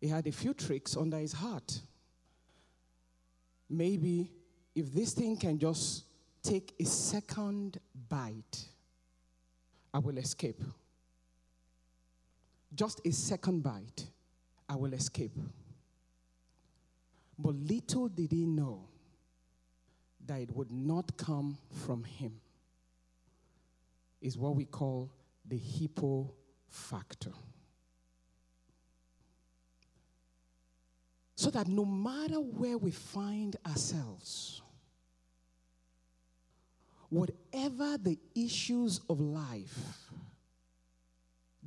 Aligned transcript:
he 0.00 0.08
had 0.08 0.26
a 0.26 0.32
few 0.32 0.54
tricks 0.54 0.96
under 0.96 1.18
his 1.18 1.32
heart. 1.32 1.80
Maybe 3.68 4.32
if 4.74 4.92
this 4.92 5.12
thing 5.12 5.36
can 5.36 5.58
just 5.58 6.04
take 6.42 6.74
a 6.80 6.84
second 6.84 7.78
bite, 8.08 8.68
I 9.92 9.98
will 9.98 10.18
escape. 10.18 10.62
Just 12.74 13.00
a 13.04 13.10
second 13.10 13.62
bite, 13.62 14.06
I 14.68 14.76
will 14.76 14.94
escape. 14.94 15.36
But 17.38 17.54
little 17.54 18.08
did 18.08 18.30
he 18.32 18.46
know 18.46 18.86
that 20.26 20.40
it 20.40 20.54
would 20.54 20.70
not 20.70 21.16
come 21.16 21.58
from 21.84 22.04
him, 22.04 22.40
is 24.20 24.38
what 24.38 24.54
we 24.54 24.64
call 24.64 25.10
the 25.44 25.56
hippo 25.56 26.32
factor. 26.68 27.32
So 31.40 31.48
that 31.52 31.68
no 31.68 31.86
matter 31.86 32.34
where 32.34 32.76
we 32.76 32.90
find 32.90 33.56
ourselves, 33.66 34.60
whatever 37.08 37.96
the 37.96 38.18
issues 38.34 39.00
of 39.08 39.22
life 39.22 40.10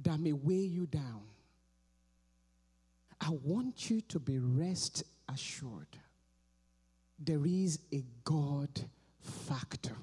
that 0.04 0.20
may 0.20 0.32
weigh 0.32 0.54
you 0.58 0.86
down, 0.86 1.24
I 3.20 3.32
want 3.32 3.90
you 3.90 4.02
to 4.10 4.20
be 4.20 4.38
rest 4.38 5.06
assured 5.28 5.98
there 7.18 7.44
is 7.44 7.80
a 7.92 8.04
God 8.24 8.80
factor. 9.22 9.98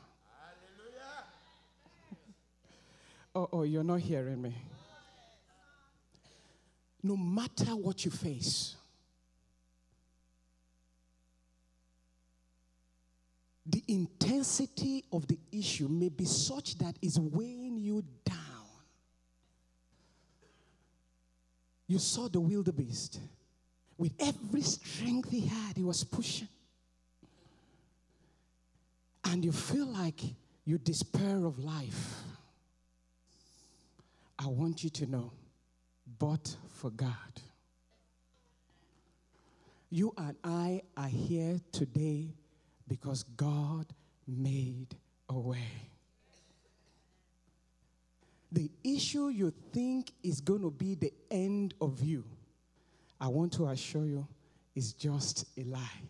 oh, 3.36 3.48
oh, 3.52 3.62
you're 3.62 3.84
not 3.84 4.00
hearing 4.00 4.42
me. 4.42 4.56
No 7.04 7.16
matter 7.16 7.76
what 7.76 8.04
you 8.04 8.10
face, 8.10 8.74
the 13.66 13.82
intensity 13.88 15.04
of 15.12 15.26
the 15.26 15.38
issue 15.52 15.88
may 15.88 16.08
be 16.08 16.24
such 16.24 16.78
that 16.78 16.96
it's 17.02 17.18
weighing 17.18 17.78
you 17.78 18.02
down. 18.24 18.36
You 21.86 21.98
saw 21.98 22.28
the 22.28 22.40
wildebeest. 22.40 23.20
With 23.98 24.12
every 24.18 24.62
strength 24.62 25.30
he 25.30 25.42
had, 25.42 25.76
he 25.76 25.82
was 25.82 26.04
pushing. 26.04 26.48
And 29.24 29.44
you 29.44 29.52
feel 29.52 29.86
like 29.86 30.20
you 30.64 30.78
despair 30.78 31.44
of 31.44 31.58
life. 31.58 32.22
I 34.38 34.46
want 34.46 34.82
you 34.82 34.90
to 34.90 35.06
know, 35.06 35.32
but 36.18 36.56
for 36.68 36.90
God. 36.90 37.10
You 39.90 40.14
and 40.16 40.36
I 40.42 40.82
are 40.96 41.08
here 41.08 41.60
today 41.72 42.28
because 42.90 43.22
God 43.22 43.86
made 44.26 44.96
a 45.28 45.38
way. 45.38 45.88
The 48.50 48.68
issue 48.82 49.28
you 49.28 49.54
think 49.72 50.12
is 50.24 50.40
going 50.40 50.62
to 50.62 50.72
be 50.72 50.96
the 50.96 51.12
end 51.30 51.74
of 51.80 52.02
you, 52.02 52.24
I 53.20 53.28
want 53.28 53.52
to 53.52 53.68
assure 53.68 54.06
you, 54.06 54.26
is 54.74 54.92
just 54.92 55.46
a 55.56 55.62
lie. 55.62 56.02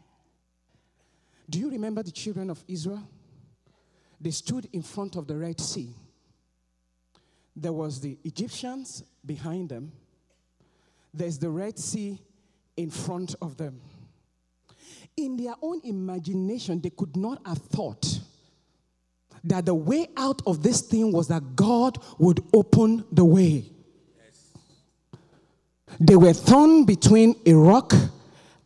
Do 1.51 1.59
you 1.59 1.71
remember 1.71 2.03
the 2.03 2.13
children 2.13 2.49
of 2.49 2.65
Israel? 2.67 3.07
They 4.19 4.31
stood 4.31 4.67
in 4.73 4.81
front 4.81 5.17
of 5.17 5.27
the 5.27 5.37
Red 5.37 5.61
Sea. 5.61 5.95
There 7.55 7.75
was 7.75 8.01
the 8.01 8.17
Egyptians 8.25 9.05
behind 9.27 9.69
them. 9.69 9.93
There's 11.13 11.39
the 11.39 11.51
Red 11.51 11.79
Sea 11.79 12.19
in 12.79 12.89
front 12.89 13.35
of 13.43 13.59
them 13.59 13.83
in 15.25 15.37
their 15.37 15.55
own 15.63 15.81
imagination, 15.85 16.81
they 16.81 16.91
could 16.91 17.17
not 17.17 17.41
have 17.47 17.59
thought 17.59 18.21
that 19.45 19.67
the 19.67 19.75
way 19.75 20.09
out 20.17 20.43
of 20.47 20.63
this 20.63 20.81
thing 20.83 21.13
was 21.13 21.29
that 21.29 21.57
God 21.57 21.99
would 22.19 22.41
open 22.53 23.05
the 23.11 23.25
way. 23.25 23.65
They 25.99 26.17
were 26.17 26.33
thrown 26.33 26.85
between 26.85 27.35
a 27.47 27.55
rock 27.55 27.95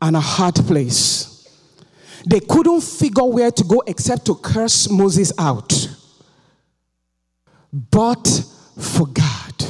and 0.03 0.17
a 0.17 0.21
hard 0.21 0.57
place. 0.57 1.49
They 2.27 2.41
couldn't 2.41 2.83
figure 2.83 3.25
where 3.25 3.51
to 3.51 3.65
go 3.65 3.83
except 3.87 4.27
to 4.27 4.35
curse 4.35 4.91
Moses 4.91 5.33
out. 5.39 5.73
But 7.73 8.45
for 8.79 9.07
God, 9.07 9.65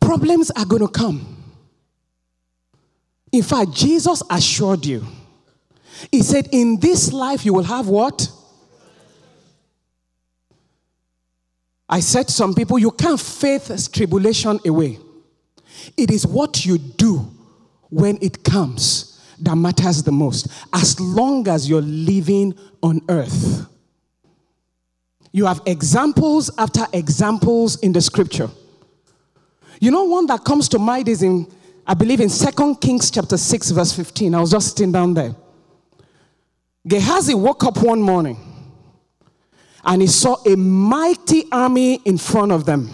problems 0.00 0.50
are 0.52 0.64
going 0.64 0.82
to 0.82 0.88
come. 0.88 1.41
In 3.32 3.42
fact, 3.42 3.72
Jesus 3.72 4.22
assured 4.30 4.84
you. 4.84 5.04
He 6.10 6.22
said, 6.22 6.48
In 6.52 6.78
this 6.78 7.12
life, 7.12 7.44
you 7.44 7.54
will 7.54 7.64
have 7.64 7.88
what? 7.88 8.30
I 11.88 12.00
said 12.00 12.28
to 12.28 12.32
some 12.32 12.54
people, 12.54 12.78
you 12.78 12.90
can't 12.90 13.20
faith 13.20 13.90
tribulation 13.92 14.58
away. 14.66 14.98
It 15.96 16.10
is 16.10 16.26
what 16.26 16.64
you 16.64 16.78
do 16.78 17.18
when 17.90 18.18
it 18.22 18.42
comes 18.44 19.20
that 19.38 19.56
matters 19.56 20.02
the 20.02 20.12
most, 20.12 20.48
as 20.72 20.98
long 21.00 21.46
as 21.48 21.68
you're 21.68 21.82
living 21.82 22.54
on 22.82 23.02
earth. 23.08 23.66
You 25.32 25.46
have 25.46 25.60
examples 25.66 26.50
after 26.56 26.86
examples 26.92 27.78
in 27.80 27.92
the 27.92 28.00
scripture. 28.00 28.48
You 29.80 29.90
know, 29.90 30.04
one 30.04 30.26
that 30.26 30.44
comes 30.44 30.68
to 30.70 30.78
mind 30.78 31.08
is 31.08 31.22
in 31.22 31.46
I 31.86 31.94
believe 31.94 32.20
in 32.20 32.28
Second 32.28 32.76
Kings 32.76 33.10
chapter 33.10 33.36
6, 33.36 33.70
verse 33.72 33.92
15. 33.92 34.34
I 34.34 34.40
was 34.40 34.50
just 34.50 34.76
sitting 34.76 34.92
down 34.92 35.14
there. 35.14 35.34
Gehazi 36.86 37.34
woke 37.34 37.64
up 37.64 37.82
one 37.82 38.00
morning 38.00 38.36
and 39.84 40.02
he 40.02 40.08
saw 40.08 40.36
a 40.44 40.56
mighty 40.56 41.44
army 41.50 41.94
in 42.04 42.18
front 42.18 42.52
of 42.52 42.64
them. 42.64 42.90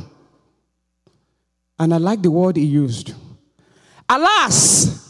And 1.78 1.94
I 1.94 1.98
like 1.98 2.22
the 2.22 2.30
word 2.30 2.56
he 2.56 2.64
used. 2.64 3.14
Alas! 4.08 5.06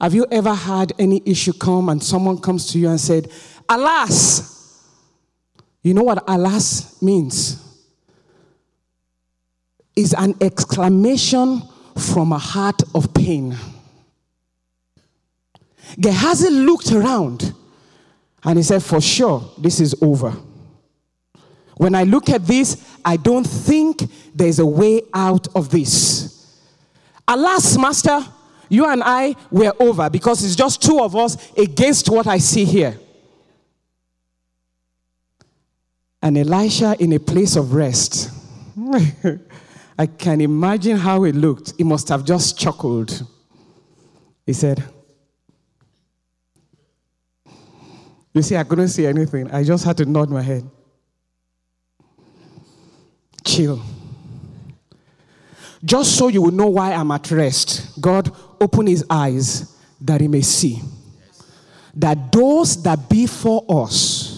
Have 0.00 0.14
you 0.14 0.26
ever 0.30 0.52
had 0.52 0.92
any 0.98 1.22
issue 1.24 1.52
come 1.52 1.88
and 1.88 2.02
someone 2.02 2.38
comes 2.38 2.66
to 2.72 2.78
you 2.78 2.88
and 2.88 3.00
said, 3.00 3.28
Alas! 3.68 4.52
You 5.82 5.94
know 5.94 6.02
what 6.02 6.22
alas 6.28 7.00
means? 7.02 7.71
Is 9.94 10.14
an 10.14 10.34
exclamation 10.40 11.62
from 11.96 12.32
a 12.32 12.38
heart 12.38 12.82
of 12.94 13.12
pain. 13.12 13.56
Gehazi 16.00 16.50
looked 16.50 16.92
around 16.92 17.52
and 18.44 18.58
he 18.58 18.62
said, 18.62 18.82
For 18.82 19.00
sure, 19.00 19.50
this 19.58 19.80
is 19.80 19.94
over. 20.02 20.34
When 21.76 21.94
I 21.94 22.04
look 22.04 22.28
at 22.30 22.46
this, 22.46 22.96
I 23.04 23.16
don't 23.16 23.44
think 23.46 24.02
there's 24.34 24.58
a 24.58 24.66
way 24.66 25.02
out 25.12 25.48
of 25.54 25.70
this. 25.70 26.60
Alas, 27.26 27.76
Master, 27.76 28.20
you 28.68 28.86
and 28.86 29.02
I 29.04 29.34
were 29.50 29.74
over 29.78 30.08
because 30.08 30.44
it's 30.44 30.56
just 30.56 30.82
two 30.82 31.00
of 31.00 31.14
us 31.14 31.52
against 31.56 32.08
what 32.08 32.26
I 32.26 32.38
see 32.38 32.64
here. 32.64 32.98
And 36.22 36.38
Elisha, 36.38 36.96
in 37.00 37.12
a 37.12 37.18
place 37.18 37.56
of 37.56 37.74
rest, 37.74 38.30
I 39.98 40.06
can 40.06 40.40
imagine 40.40 40.96
how 40.96 41.22
he 41.24 41.32
looked. 41.32 41.74
He 41.76 41.84
must 41.84 42.08
have 42.08 42.24
just 42.24 42.58
chuckled. 42.58 43.26
He 44.46 44.52
said, 44.52 44.82
You 48.34 48.40
see, 48.42 48.56
I 48.56 48.64
couldn't 48.64 48.88
see 48.88 49.06
anything. 49.06 49.50
I 49.50 49.62
just 49.62 49.84
had 49.84 49.96
to 49.98 50.06
nod 50.06 50.30
my 50.30 50.40
head. 50.40 50.68
Chill. 53.44 53.82
Just 55.84 56.16
so 56.16 56.28
you 56.28 56.42
will 56.42 56.52
know 56.52 56.68
why 56.68 56.92
I'm 56.92 57.10
at 57.10 57.30
rest, 57.30 58.00
God 58.00 58.34
open 58.60 58.86
his 58.86 59.04
eyes 59.10 59.76
that 60.00 60.20
he 60.20 60.28
may 60.28 60.40
see. 60.40 60.80
That 61.94 62.32
those 62.32 62.82
that 62.84 63.10
be 63.10 63.26
for 63.26 63.64
us 63.68 64.32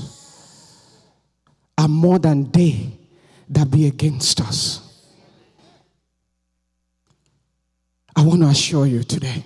are 1.79 1.87
more 1.87 2.19
than 2.19 2.51
they 2.51 2.99
that 3.49 3.71
be 3.71 3.87
against 3.87 4.41
us. 4.41 4.84
I 8.17 8.23
want 8.23 8.43
to 8.43 8.49
assure 8.49 8.87
you 8.87 9.03
today 9.03 9.45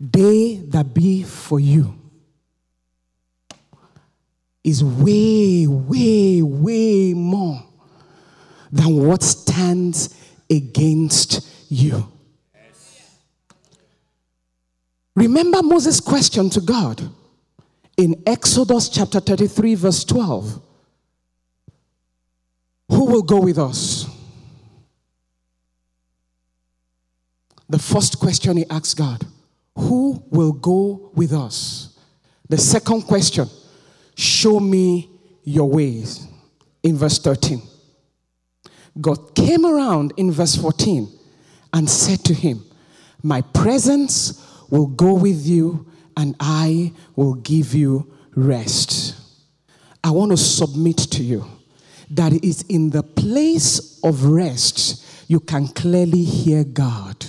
they 0.00 0.56
that 0.68 0.94
be 0.94 1.22
for 1.22 1.60
you 1.60 1.94
is 4.64 4.82
way, 4.82 5.66
way, 5.66 6.42
way 6.42 7.12
more 7.14 7.62
than 8.72 9.06
what 9.06 9.22
stands 9.22 10.14
against 10.48 11.46
you. 11.70 12.06
Remember 15.14 15.62
Moses' 15.62 16.00
question 16.00 16.48
to 16.50 16.60
God 16.60 17.10
in 17.96 18.22
Exodus 18.26 18.88
chapter 18.88 19.20
33, 19.20 19.74
verse 19.74 20.04
12. 20.04 20.60
Who 22.90 23.04
Who 23.04 23.04
will 23.06 23.22
go 23.22 23.40
with 23.40 23.58
us? 23.58 24.09
The 27.70 27.78
first 27.78 28.18
question 28.18 28.56
he 28.56 28.66
asks 28.68 28.94
God 28.94 29.24
Who 29.76 30.24
will 30.28 30.52
go 30.52 31.12
with 31.14 31.32
us? 31.32 31.96
The 32.48 32.58
second 32.58 33.02
question 33.02 33.48
Show 34.16 34.58
me 34.58 35.08
your 35.44 35.70
ways. 35.70 36.26
In 36.82 36.96
verse 36.96 37.18
13. 37.18 37.62
God 39.00 39.36
came 39.36 39.64
around 39.64 40.12
in 40.16 40.32
verse 40.32 40.56
14 40.56 41.08
and 41.72 41.88
said 41.88 42.24
to 42.24 42.34
him, 42.34 42.64
My 43.22 43.40
presence 43.40 44.44
will 44.68 44.88
go 44.88 45.14
with 45.14 45.46
you 45.46 45.86
and 46.16 46.34
I 46.40 46.92
will 47.14 47.34
give 47.34 47.72
you 47.72 48.12
rest. 48.34 49.14
I 50.02 50.10
want 50.10 50.32
to 50.32 50.36
submit 50.36 50.96
to 50.96 51.22
you 51.22 51.44
that 52.10 52.32
it 52.32 52.44
is 52.44 52.62
in 52.62 52.90
the 52.90 53.04
place 53.04 54.00
of 54.02 54.24
rest 54.24 55.28
you 55.28 55.38
can 55.38 55.68
clearly 55.68 56.24
hear 56.24 56.64
God. 56.64 57.26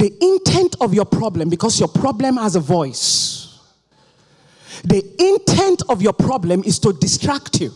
The 0.00 0.16
intent 0.24 0.76
of 0.80 0.94
your 0.94 1.04
problem, 1.04 1.50
because 1.50 1.78
your 1.78 1.90
problem 1.90 2.38
has 2.38 2.56
a 2.56 2.60
voice, 2.60 3.58
the 4.82 5.04
intent 5.18 5.82
of 5.90 6.00
your 6.00 6.14
problem 6.14 6.62
is 6.64 6.78
to 6.78 6.94
distract 6.94 7.60
you. 7.60 7.70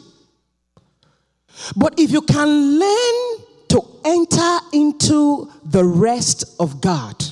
But 1.77 2.01
if 2.01 2.11
you 2.11 2.23
can 2.23 2.79
learn 2.79 3.45
to 3.69 3.83
enter 4.07 4.59
into 4.73 5.51
the 5.67 5.85
rest 5.85 6.57
of 6.59 6.81
God, 6.81 7.23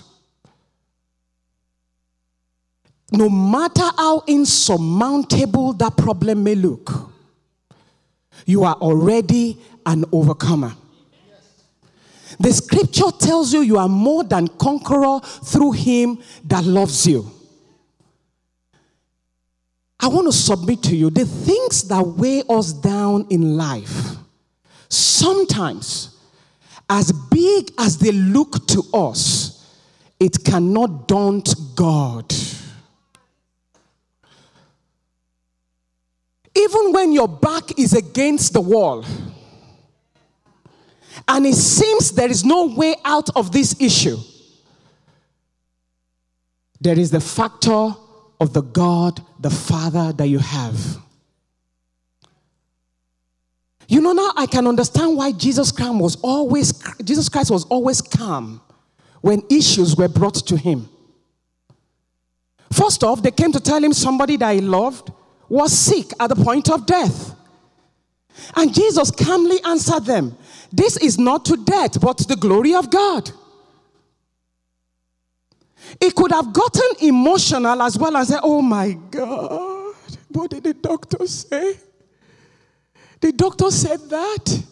no 3.12 3.30
matter 3.30 3.88
how 3.96 4.24
insurmountable 4.26 5.72
that 5.72 5.96
problem 5.96 6.44
may 6.44 6.54
look, 6.54 6.92
you 8.44 8.64
are 8.64 8.74
already 8.74 9.58
an 9.86 10.04
overcomer. 10.12 10.74
The 12.38 12.52
scripture 12.52 13.10
tells 13.18 13.52
you 13.52 13.60
you 13.60 13.78
are 13.78 13.88
more 13.88 14.24
than 14.24 14.48
conqueror 14.48 15.20
through 15.20 15.72
him 15.72 16.18
that 16.44 16.64
loves 16.64 17.06
you. 17.06 17.30
I 20.00 20.08
want 20.08 20.26
to 20.26 20.32
submit 20.32 20.82
to 20.84 20.96
you 20.96 21.10
the 21.10 21.24
things 21.24 21.84
that 21.84 22.02
weigh 22.02 22.42
us 22.48 22.72
down 22.72 23.26
in 23.30 23.56
life. 23.56 24.16
Sometimes, 24.88 26.16
as 26.90 27.12
big 27.12 27.70
as 27.78 27.98
they 27.98 28.10
look 28.10 28.66
to 28.66 28.82
us, 28.92 29.52
it 30.18 30.44
cannot 30.44 31.06
daunt 31.06 31.54
God. 31.74 32.32
Even 36.54 36.92
when 36.92 37.12
your 37.12 37.28
back 37.28 37.78
is 37.78 37.94
against 37.94 38.52
the 38.52 38.60
wall 38.60 39.04
and 41.28 41.46
it 41.46 41.54
seems 41.54 42.12
there 42.12 42.30
is 42.30 42.44
no 42.44 42.66
way 42.66 42.94
out 43.04 43.28
of 43.36 43.52
this 43.52 43.80
issue, 43.80 44.16
there 46.80 46.98
is 46.98 47.10
the 47.10 47.20
factor 47.20 47.94
of 48.40 48.52
the 48.52 48.62
God, 48.62 49.24
the 49.38 49.50
Father 49.50 50.12
that 50.12 50.26
you 50.26 50.38
have. 50.38 50.98
You 53.88 54.00
know 54.00 54.12
now 54.12 54.32
I 54.36 54.46
can 54.46 54.66
understand 54.66 55.16
why 55.16 55.32
Jesus 55.32 55.70
Christ 55.70 55.94
was 55.94 56.16
always 56.22 56.72
Jesus 57.04 57.28
Christ 57.28 57.50
was 57.50 57.64
always 57.66 58.00
calm 58.00 58.60
when 59.20 59.42
issues 59.50 59.96
were 59.96 60.08
brought 60.08 60.34
to 60.46 60.56
him. 60.56 60.88
First 62.72 63.04
off, 63.04 63.22
they 63.22 63.30
came 63.30 63.52
to 63.52 63.60
tell 63.60 63.84
him 63.84 63.92
somebody 63.92 64.36
that 64.38 64.54
he 64.54 64.60
loved 64.60 65.12
was 65.48 65.76
sick 65.76 66.06
at 66.18 66.28
the 66.28 66.36
point 66.36 66.70
of 66.70 66.86
death. 66.86 67.34
And 68.56 68.74
Jesus 68.74 69.10
calmly 69.10 69.58
answered 69.64 70.06
them, 70.06 70.36
This 70.72 70.96
is 70.96 71.18
not 71.18 71.44
to 71.46 71.56
death, 71.56 72.00
but 72.00 72.18
to 72.18 72.24
the 72.26 72.36
glory 72.36 72.74
of 72.74 72.90
God. 72.90 73.30
He 76.00 76.10
could 76.10 76.32
have 76.32 76.52
gotten 76.52 76.90
emotional 77.00 77.82
as 77.82 77.98
well 77.98 78.24
said, 78.24 78.40
Oh 78.42 78.62
my 78.62 78.92
God, 79.10 79.94
what 80.28 80.50
did 80.50 80.64
the 80.64 80.74
doctor 80.74 81.26
say? 81.26 81.76
The 83.20 83.32
doctor 83.32 83.70
said 83.70 84.00
that. 84.10 84.64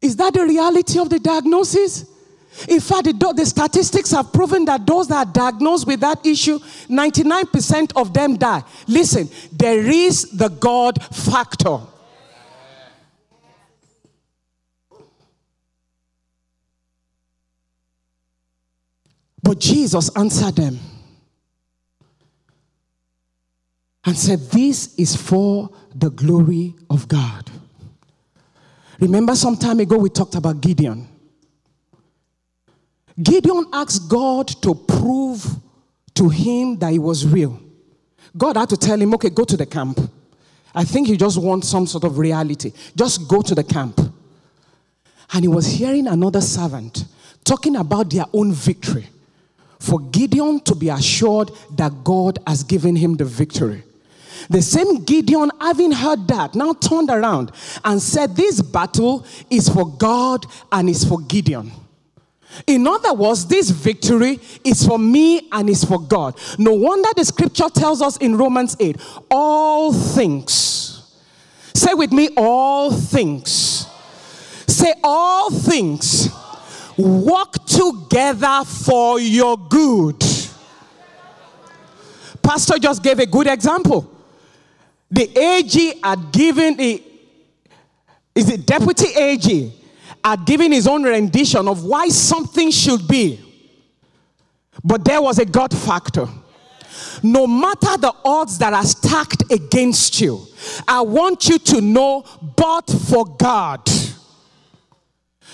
Is 0.00 0.16
that 0.16 0.34
the 0.34 0.44
reality 0.44 0.98
of 0.98 1.08
the 1.08 1.20
diagnosis? 1.20 2.10
In 2.68 2.80
fact, 2.80 3.04
the, 3.04 3.34
the, 3.34 3.46
statistics 3.46 4.10
have 4.10 4.32
proven 4.32 4.64
that 4.66 4.84
those 4.86 5.08
that 5.08 5.28
are 5.28 5.32
diagnosed 5.32 5.86
with 5.86 6.00
that 6.00 6.26
issue, 6.26 6.58
99% 6.58 7.92
of 7.96 8.12
them 8.12 8.36
die. 8.36 8.62
Listen, 8.86 9.28
there 9.52 9.86
is 9.86 10.30
the 10.32 10.48
God 10.48 11.02
factor. 11.02 11.78
But 19.42 19.58
Jesus 19.58 20.14
answered 20.16 20.56
them 20.56 20.78
and 24.04 24.16
said, 24.16 24.38
This 24.50 24.94
is 24.96 25.16
for 25.16 25.70
the 25.94 26.10
glory 26.10 26.74
of 26.88 27.08
God. 27.08 27.50
Remember, 29.00 29.34
some 29.34 29.56
time 29.56 29.80
ago 29.80 29.98
we 29.98 30.10
talked 30.10 30.36
about 30.36 30.60
Gideon. 30.60 31.08
Gideon 33.20 33.66
asked 33.72 34.08
God 34.08 34.48
to 34.62 34.74
prove 34.74 35.44
to 36.14 36.28
him 36.28 36.78
that 36.78 36.92
he 36.92 36.98
was 36.98 37.26
real. 37.26 37.60
God 38.36 38.56
had 38.56 38.68
to 38.70 38.76
tell 38.76 39.00
him, 39.00 39.12
okay, 39.14 39.30
go 39.30 39.44
to 39.44 39.56
the 39.56 39.66
camp. 39.66 39.98
I 40.74 40.84
think 40.84 41.08
he 41.08 41.16
just 41.16 41.36
wants 41.36 41.68
some 41.68 41.86
sort 41.86 42.04
of 42.04 42.16
reality. 42.16 42.72
Just 42.96 43.28
go 43.28 43.42
to 43.42 43.54
the 43.54 43.64
camp. 43.64 44.00
And 45.32 45.44
he 45.44 45.48
was 45.48 45.66
hearing 45.66 46.06
another 46.06 46.40
servant 46.40 47.04
talking 47.44 47.76
about 47.76 48.10
their 48.10 48.24
own 48.32 48.52
victory. 48.52 49.08
For 49.82 49.98
Gideon 49.98 50.60
to 50.60 50.76
be 50.76 50.90
assured 50.90 51.50
that 51.72 52.04
God 52.04 52.38
has 52.46 52.62
given 52.62 52.94
him 52.94 53.16
the 53.16 53.24
victory. 53.24 53.82
The 54.48 54.62
same 54.62 55.02
Gideon, 55.02 55.50
having 55.60 55.90
heard 55.90 56.28
that, 56.28 56.54
now 56.54 56.72
turned 56.72 57.10
around 57.10 57.50
and 57.84 58.00
said, 58.00 58.36
This 58.36 58.62
battle 58.62 59.26
is 59.50 59.68
for 59.68 59.84
God 59.96 60.46
and 60.70 60.88
is 60.88 61.04
for 61.04 61.20
Gideon. 61.22 61.72
In 62.64 62.86
other 62.86 63.12
words, 63.12 63.44
this 63.46 63.70
victory 63.70 64.38
is 64.62 64.86
for 64.86 65.00
me 65.00 65.48
and 65.50 65.68
is 65.68 65.82
for 65.82 66.00
God. 66.00 66.38
No 66.58 66.74
wonder 66.74 67.08
the 67.16 67.24
scripture 67.24 67.68
tells 67.68 68.00
us 68.00 68.18
in 68.18 68.36
Romans 68.36 68.76
8 68.78 68.96
all 69.32 69.92
things. 69.92 71.12
Say 71.74 71.94
with 71.94 72.12
me, 72.12 72.28
all 72.36 72.92
things. 72.92 73.88
Say, 74.68 74.94
all 75.02 75.50
things 75.50 76.28
work 76.98 77.64
together 77.66 78.62
for 78.64 79.20
your 79.20 79.56
good. 79.56 80.22
Pastor 82.42 82.78
just 82.78 83.02
gave 83.02 83.18
a 83.18 83.26
good 83.26 83.46
example. 83.46 84.08
The 85.10 85.38
AG 85.38 86.00
had 86.02 86.32
given 86.32 86.76
the 86.76 87.02
is 88.34 88.48
it 88.48 88.64
deputy 88.64 89.08
AG 89.14 89.72
had 90.24 90.46
given 90.46 90.72
his 90.72 90.86
own 90.86 91.02
rendition 91.02 91.68
of 91.68 91.84
why 91.84 92.08
something 92.08 92.70
should 92.70 93.06
be. 93.06 93.40
But 94.82 95.04
there 95.04 95.20
was 95.20 95.38
a 95.38 95.44
God 95.44 95.76
factor. 95.76 96.26
No 97.22 97.46
matter 97.46 97.96
the 97.98 98.14
odds 98.24 98.58
that 98.58 98.72
are 98.72 98.84
stacked 98.84 99.50
against 99.52 100.20
you, 100.20 100.40
I 100.88 101.02
want 101.02 101.48
you 101.48 101.58
to 101.58 101.80
know, 101.80 102.24
but 102.56 102.88
for 103.08 103.24
God. 103.24 103.88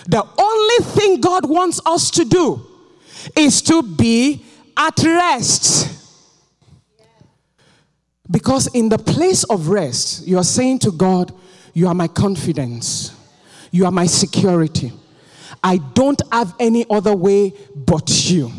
The 0.06 0.26
only 0.38 0.92
thing 0.94 1.20
God 1.20 1.48
wants 1.48 1.80
us 1.84 2.10
to 2.12 2.24
do 2.24 2.64
is 3.36 3.62
to 3.62 3.82
be 3.82 4.44
at 4.76 5.02
rest. 5.02 5.94
Because 8.30 8.66
in 8.68 8.88
the 8.88 8.98
place 8.98 9.44
of 9.44 9.68
rest, 9.68 10.26
you 10.26 10.36
are 10.38 10.44
saying 10.44 10.80
to 10.80 10.90
God, 10.90 11.32
You 11.72 11.88
are 11.88 11.94
my 11.94 12.08
confidence. 12.08 13.14
You 13.70 13.86
are 13.86 13.90
my 13.92 14.06
security. 14.06 14.92
I 15.62 15.78
don't 15.78 16.20
have 16.30 16.54
any 16.58 16.86
other 16.88 17.14
way 17.14 17.52
but 17.74 18.30
you. 18.30 18.52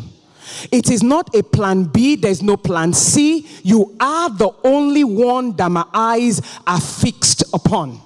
It 0.70 0.90
is 0.90 1.02
not 1.02 1.34
a 1.34 1.42
plan 1.42 1.84
B, 1.84 2.16
there's 2.16 2.42
no 2.42 2.56
plan 2.56 2.92
C. 2.92 3.46
You 3.62 3.96
are 4.00 4.28
the 4.30 4.50
only 4.64 5.04
one 5.04 5.56
that 5.56 5.70
my 5.70 5.84
eyes 5.94 6.40
are 6.66 6.80
fixed 6.80 7.44
upon. 7.54 8.00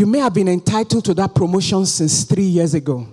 You 0.00 0.06
may 0.06 0.20
have 0.20 0.32
been 0.32 0.48
entitled 0.48 1.04
to 1.04 1.12
that 1.12 1.34
promotion 1.34 1.84
since 1.84 2.24
three 2.24 2.44
years 2.44 2.72
ago. 2.72 3.06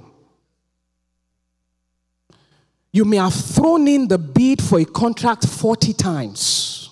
You 2.94 3.03
may 3.03 3.17
have 3.17 3.34
thrown 3.34 3.89
in 3.89 4.08
the 4.08 4.17
bid 4.17 4.62
for 4.62 4.79
a 4.79 4.86
contract 4.86 5.46
40 5.46 5.91
times. 5.91 6.89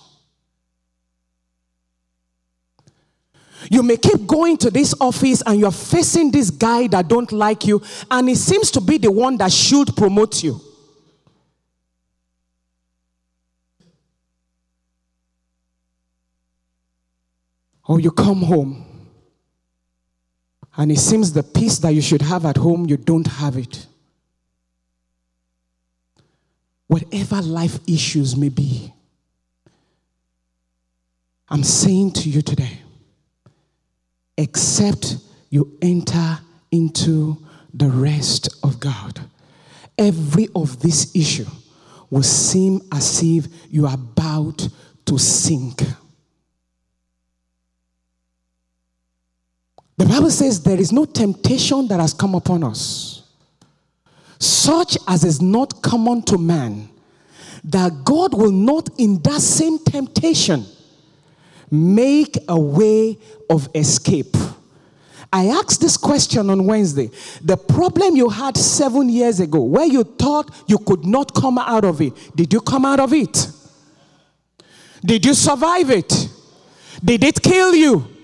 You 3.70 3.82
may 3.82 3.96
keep 3.96 4.26
going 4.26 4.58
to 4.58 4.70
this 4.70 4.94
office 5.00 5.42
and 5.46 5.58
you're 5.58 5.70
facing 5.70 6.30
this 6.30 6.50
guy 6.50 6.88
that 6.88 7.08
don't 7.08 7.32
like 7.32 7.66
you 7.66 7.80
and 8.10 8.28
he 8.28 8.34
seems 8.34 8.70
to 8.72 8.82
be 8.82 8.98
the 8.98 9.10
one 9.10 9.38
that 9.38 9.50
should 9.50 9.96
promote 9.96 10.44
you. 10.44 10.60
Or 17.86 17.98
you 17.98 18.10
come 18.10 18.42
home 18.42 18.85
and 20.76 20.92
it 20.92 20.98
seems 20.98 21.32
the 21.32 21.42
peace 21.42 21.78
that 21.78 21.90
you 21.90 22.02
should 22.02 22.22
have 22.22 22.44
at 22.44 22.56
home, 22.56 22.86
you 22.86 22.96
don't 22.96 23.26
have 23.26 23.56
it. 23.56 23.86
Whatever 26.86 27.42
life 27.42 27.78
issues 27.88 28.36
may 28.36 28.50
be, 28.50 28.92
I'm 31.48 31.64
saying 31.64 32.12
to 32.12 32.28
you 32.28 32.42
today, 32.42 32.78
except 34.36 35.16
you 35.48 35.76
enter 35.80 36.38
into 36.70 37.38
the 37.72 37.88
rest 37.88 38.48
of 38.62 38.78
God, 38.78 39.20
every 39.96 40.48
of 40.54 40.80
this 40.80 41.14
issue 41.14 41.46
will 42.10 42.22
seem 42.22 42.80
as 42.92 43.22
if 43.22 43.46
you 43.70 43.86
are 43.86 43.94
about 43.94 44.68
to 45.06 45.18
sink. 45.18 45.82
The 49.96 50.04
Bible 50.04 50.30
says 50.30 50.62
there 50.62 50.78
is 50.78 50.92
no 50.92 51.06
temptation 51.06 51.88
that 51.88 52.00
has 52.00 52.12
come 52.12 52.34
upon 52.34 52.62
us, 52.64 53.22
such 54.38 54.98
as 55.08 55.24
is 55.24 55.40
not 55.40 55.82
common 55.82 56.22
to 56.22 56.36
man, 56.36 56.88
that 57.64 58.04
God 58.04 58.34
will 58.34 58.52
not, 58.52 58.90
in 58.98 59.22
that 59.22 59.40
same 59.40 59.78
temptation, 59.78 60.66
make 61.70 62.36
a 62.48 62.58
way 62.58 63.18
of 63.48 63.68
escape. 63.74 64.36
I 65.32 65.46
asked 65.46 65.80
this 65.80 65.96
question 65.96 66.50
on 66.50 66.66
Wednesday. 66.66 67.10
The 67.42 67.56
problem 67.56 68.16
you 68.16 68.28
had 68.28 68.56
seven 68.56 69.08
years 69.08 69.40
ago, 69.40 69.62
where 69.62 69.86
you 69.86 70.04
thought 70.04 70.50
you 70.66 70.78
could 70.78 71.04
not 71.04 71.34
come 71.34 71.58
out 71.58 71.84
of 71.84 72.00
it, 72.00 72.12
did 72.36 72.52
you 72.52 72.60
come 72.60 72.84
out 72.84 73.00
of 73.00 73.12
it? 73.12 73.50
Did 75.04 75.24
you 75.24 75.34
survive 75.34 75.90
it? 75.90 76.28
Did 77.02 77.24
it 77.24 77.42
kill 77.42 77.74
you? 77.74 78.15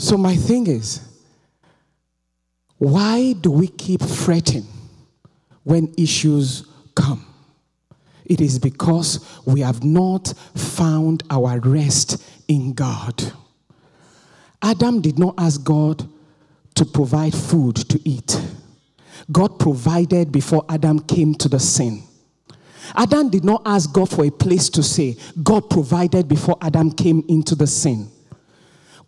So, 0.00 0.16
my 0.16 0.34
thing 0.34 0.66
is, 0.66 1.06
why 2.78 3.34
do 3.34 3.50
we 3.50 3.68
keep 3.68 4.02
fretting 4.02 4.66
when 5.62 5.92
issues 5.98 6.66
come? 6.94 7.26
It 8.24 8.40
is 8.40 8.58
because 8.58 9.42
we 9.44 9.60
have 9.60 9.84
not 9.84 10.32
found 10.56 11.22
our 11.28 11.60
rest 11.60 12.24
in 12.48 12.72
God. 12.72 13.34
Adam 14.62 15.02
did 15.02 15.18
not 15.18 15.34
ask 15.36 15.62
God 15.62 16.08
to 16.76 16.86
provide 16.86 17.34
food 17.34 17.76
to 17.76 18.00
eat. 18.08 18.40
God 19.30 19.58
provided 19.58 20.32
before 20.32 20.64
Adam 20.70 21.00
came 21.00 21.34
to 21.34 21.48
the 21.50 21.60
sin. 21.60 22.02
Adam 22.96 23.28
did 23.28 23.44
not 23.44 23.60
ask 23.66 23.92
God 23.92 24.08
for 24.08 24.24
a 24.24 24.30
place 24.30 24.70
to 24.70 24.82
stay. 24.82 25.16
God 25.42 25.68
provided 25.68 26.26
before 26.26 26.56
Adam 26.62 26.90
came 26.90 27.22
into 27.28 27.54
the 27.54 27.66
sin. 27.66 28.10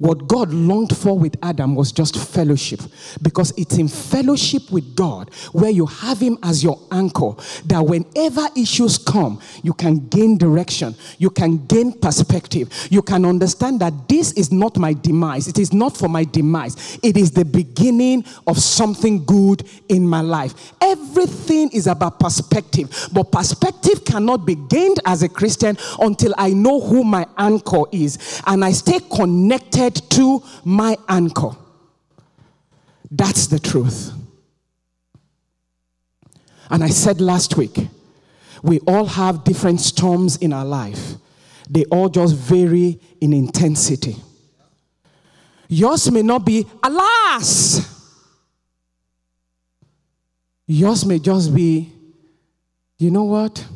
What 0.02 0.26
God 0.26 0.52
longed 0.52 0.96
for 0.96 1.16
with 1.16 1.36
Adam 1.44 1.76
was 1.76 1.92
just 1.92 2.16
fellowship. 2.16 2.80
Because 3.22 3.52
it's 3.56 3.78
in 3.78 3.86
fellowship 3.86 4.68
with 4.72 4.96
God 4.96 5.32
where 5.52 5.70
you 5.70 5.86
have 5.86 6.18
Him 6.18 6.38
as 6.42 6.64
your 6.64 6.76
anchor 6.90 7.34
that 7.66 7.78
whenever 7.78 8.48
issues 8.56 8.98
come, 8.98 9.40
you 9.62 9.72
can 9.72 10.08
gain 10.08 10.38
direction, 10.38 10.96
you 11.18 11.30
can 11.30 11.64
gain 11.66 11.92
perspective, 11.92 12.68
you 12.90 13.00
can 13.00 13.24
understand 13.24 13.78
that 13.78 14.08
this 14.08 14.32
is 14.32 14.50
not 14.50 14.76
my 14.76 14.92
demise, 14.92 15.46
it 15.46 15.60
is 15.60 15.72
not 15.72 15.96
for 15.96 16.08
my 16.08 16.24
demise, 16.24 16.98
it 17.04 17.16
is 17.16 17.30
the 17.30 17.44
beginning 17.44 18.24
of 18.48 18.58
something 18.58 19.24
good 19.24 19.62
in 19.88 20.04
my 20.04 20.20
life. 20.20 20.72
Everything 20.80 21.70
is 21.70 21.86
about 21.86 22.18
perspective, 22.18 23.08
but 23.12 23.30
perspective 23.30 24.04
cannot 24.04 24.46
be 24.46 24.56
gained 24.56 24.98
as 25.06 25.22
a 25.22 25.28
Christian 25.28 25.78
until 26.00 26.34
I 26.36 26.50
know 26.50 26.80
who 26.80 27.04
my 27.04 27.24
anchor 27.38 27.84
is. 27.92 28.42
And 28.48 28.64
I 28.64 28.72
stay 28.72 28.98
connected 28.98 29.91
to 29.94 30.42
my 30.64 30.96
anchor. 31.08 31.50
That's 33.10 33.46
the 33.46 33.58
truth. 33.58 34.12
And 36.70 36.82
I 36.82 36.88
said 36.88 37.20
last 37.20 37.56
week, 37.56 37.76
we 38.62 38.78
all 38.80 39.04
have 39.04 39.44
different 39.44 39.80
storms 39.80 40.36
in 40.36 40.52
our 40.52 40.64
life. 40.64 41.14
They 41.68 41.84
all 41.86 42.08
just 42.08 42.34
vary 42.36 43.00
in 43.20 43.32
intensity. 43.32 44.16
Yours 45.68 46.10
may 46.10 46.22
not 46.22 46.44
be, 46.44 46.66
alas! 46.82 47.88
Yours 50.66 51.04
may 51.04 51.18
just 51.18 51.54
be, 51.54 51.92
you 52.98 53.10
know 53.10 53.24
what? 53.24 53.66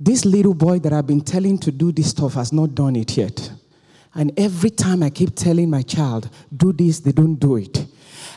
This 0.00 0.24
little 0.24 0.54
boy 0.54 0.78
that 0.78 0.92
I've 0.92 1.06
been 1.06 1.20
telling 1.20 1.58
to 1.58 1.72
do 1.72 1.92
this 1.92 2.10
stuff 2.10 2.34
has 2.34 2.52
not 2.52 2.74
done 2.74 2.96
it 2.96 3.16
yet. 3.16 3.50
And 4.14 4.32
every 4.38 4.70
time 4.70 5.02
I 5.02 5.10
keep 5.10 5.34
telling 5.34 5.70
my 5.70 5.82
child, 5.82 6.28
do 6.54 6.72
this, 6.72 7.00
they 7.00 7.12
don't 7.12 7.36
do 7.36 7.56
it. 7.56 7.86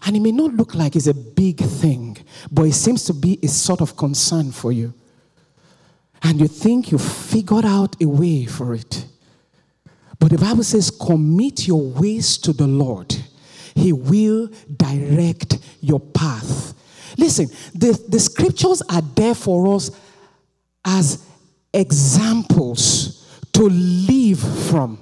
And 0.05 0.15
it 0.15 0.19
may 0.19 0.31
not 0.31 0.53
look 0.53 0.75
like 0.75 0.95
it's 0.95 1.07
a 1.07 1.13
big 1.13 1.59
thing, 1.59 2.17
but 2.51 2.63
it 2.63 2.73
seems 2.73 3.03
to 3.05 3.13
be 3.13 3.39
a 3.43 3.47
sort 3.47 3.81
of 3.81 3.95
concern 3.95 4.51
for 4.51 4.71
you. 4.71 4.93
And 6.23 6.39
you 6.39 6.47
think 6.47 6.91
you 6.91 6.97
figured 6.97 7.65
out 7.65 8.01
a 8.01 8.07
way 8.07 8.45
for 8.45 8.73
it. 8.75 9.05
But 10.19 10.31
the 10.31 10.37
Bible 10.37 10.63
says, 10.63 10.91
commit 10.91 11.67
your 11.67 11.81
ways 11.81 12.37
to 12.39 12.53
the 12.53 12.67
Lord, 12.67 13.15
He 13.73 13.91
will 13.91 14.49
direct 14.77 15.57
your 15.79 15.99
path. 15.99 16.75
Listen, 17.17 17.47
the, 17.73 17.99
the 18.07 18.19
scriptures 18.19 18.81
are 18.89 19.01
there 19.01 19.35
for 19.35 19.75
us 19.75 19.91
as 20.85 21.25
examples 21.73 23.27
to 23.53 23.63
live 23.63 24.39
from. 24.69 25.00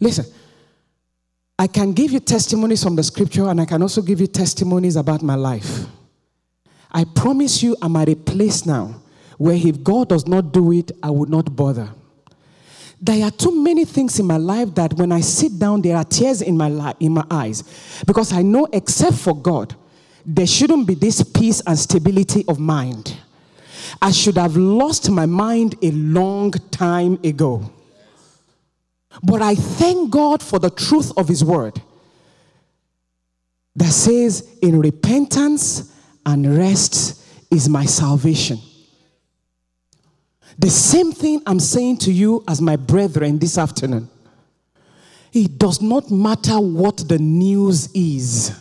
Listen, 0.00 0.26
I 1.58 1.66
can 1.66 1.92
give 1.92 2.12
you 2.12 2.20
testimonies 2.20 2.82
from 2.82 2.96
the 2.96 3.02
scripture 3.02 3.48
and 3.48 3.60
I 3.60 3.64
can 3.64 3.80
also 3.80 4.02
give 4.02 4.20
you 4.20 4.26
testimonies 4.26 4.96
about 4.96 5.22
my 5.22 5.34
life. 5.34 5.86
I 6.92 7.04
promise 7.04 7.62
you, 7.62 7.76
I'm 7.80 7.96
at 7.96 8.08
a 8.08 8.14
place 8.14 8.66
now 8.66 9.00
where 9.38 9.56
if 9.56 9.82
God 9.82 10.08
does 10.08 10.26
not 10.26 10.52
do 10.52 10.72
it, 10.72 10.92
I 11.02 11.10
would 11.10 11.28
not 11.28 11.54
bother. 11.54 11.88
There 13.00 13.24
are 13.24 13.30
too 13.30 13.62
many 13.62 13.84
things 13.84 14.18
in 14.18 14.26
my 14.26 14.38
life 14.38 14.74
that 14.74 14.94
when 14.94 15.12
I 15.12 15.20
sit 15.20 15.58
down, 15.58 15.82
there 15.82 15.96
are 15.96 16.04
tears 16.04 16.40
in 16.40 16.56
my, 16.56 16.68
li- 16.68 16.94
in 17.00 17.12
my 17.12 17.24
eyes 17.30 17.62
because 18.06 18.32
I 18.32 18.42
know, 18.42 18.66
except 18.72 19.16
for 19.16 19.36
God, 19.36 19.74
there 20.24 20.46
shouldn't 20.46 20.86
be 20.86 20.94
this 20.94 21.22
peace 21.22 21.60
and 21.66 21.78
stability 21.78 22.44
of 22.48 22.58
mind. 22.58 23.16
I 24.00 24.10
should 24.10 24.36
have 24.36 24.56
lost 24.56 25.10
my 25.10 25.26
mind 25.26 25.76
a 25.82 25.90
long 25.90 26.52
time 26.70 27.18
ago. 27.22 27.70
But 29.22 29.42
I 29.42 29.54
thank 29.54 30.10
God 30.10 30.42
for 30.42 30.58
the 30.58 30.70
truth 30.70 31.12
of 31.16 31.28
His 31.28 31.44
word 31.44 31.80
that 33.74 33.92
says, 33.92 34.58
In 34.62 34.80
repentance 34.80 35.92
and 36.24 36.56
rest 36.56 37.22
is 37.50 37.68
my 37.68 37.84
salvation. 37.84 38.58
The 40.58 40.70
same 40.70 41.12
thing 41.12 41.42
I'm 41.46 41.60
saying 41.60 41.98
to 41.98 42.12
you 42.12 42.42
as 42.48 42.60
my 42.60 42.76
brethren 42.76 43.38
this 43.38 43.58
afternoon. 43.58 44.08
It 45.32 45.58
does 45.58 45.82
not 45.82 46.10
matter 46.10 46.58
what 46.58 47.08
the 47.08 47.18
news 47.18 47.92
is. 47.92 48.58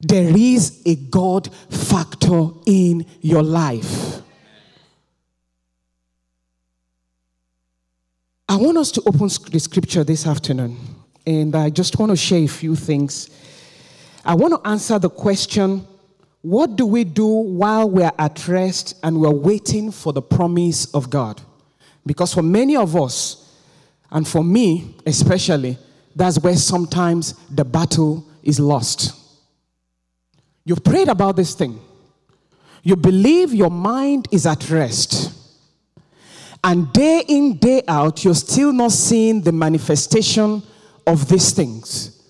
There 0.00 0.34
is 0.36 0.80
a 0.86 0.94
God 0.94 1.52
factor 1.52 2.50
in 2.66 3.04
your 3.20 3.42
life. 3.42 4.22
I 8.50 8.56
want 8.56 8.78
us 8.78 8.90
to 8.92 9.02
open 9.06 9.28
the 9.52 9.60
scripture 9.60 10.02
this 10.02 10.26
afternoon, 10.26 10.76
and 11.24 11.54
I 11.54 11.70
just 11.70 12.00
want 12.00 12.10
to 12.10 12.16
share 12.16 12.40
a 12.40 12.48
few 12.48 12.74
things. 12.74 13.30
I 14.24 14.34
want 14.34 14.54
to 14.54 14.68
answer 14.68 14.98
the 14.98 15.08
question 15.08 15.86
what 16.42 16.74
do 16.74 16.84
we 16.84 17.04
do 17.04 17.28
while 17.28 17.88
we're 17.88 18.10
at 18.18 18.48
rest 18.48 18.98
and 19.04 19.20
we're 19.20 19.30
waiting 19.30 19.92
for 19.92 20.12
the 20.12 20.20
promise 20.20 20.92
of 20.94 21.10
God? 21.10 21.40
Because 22.04 22.34
for 22.34 22.42
many 22.42 22.74
of 22.74 22.96
us, 22.96 23.56
and 24.10 24.26
for 24.26 24.42
me 24.42 24.96
especially, 25.06 25.78
that's 26.16 26.40
where 26.40 26.56
sometimes 26.56 27.34
the 27.50 27.64
battle 27.64 28.26
is 28.42 28.58
lost. 28.58 29.14
You've 30.64 30.82
prayed 30.82 31.06
about 31.06 31.36
this 31.36 31.54
thing, 31.54 31.78
you 32.82 32.96
believe 32.96 33.54
your 33.54 33.70
mind 33.70 34.26
is 34.32 34.44
at 34.44 34.68
rest 34.70 35.39
and 36.62 36.92
day 36.92 37.24
in, 37.26 37.56
day 37.56 37.82
out, 37.88 38.24
you're 38.24 38.34
still 38.34 38.72
not 38.72 38.92
seeing 38.92 39.40
the 39.40 39.52
manifestation 39.52 40.62
of 41.06 41.28
these 41.28 41.52
things. 41.52 42.22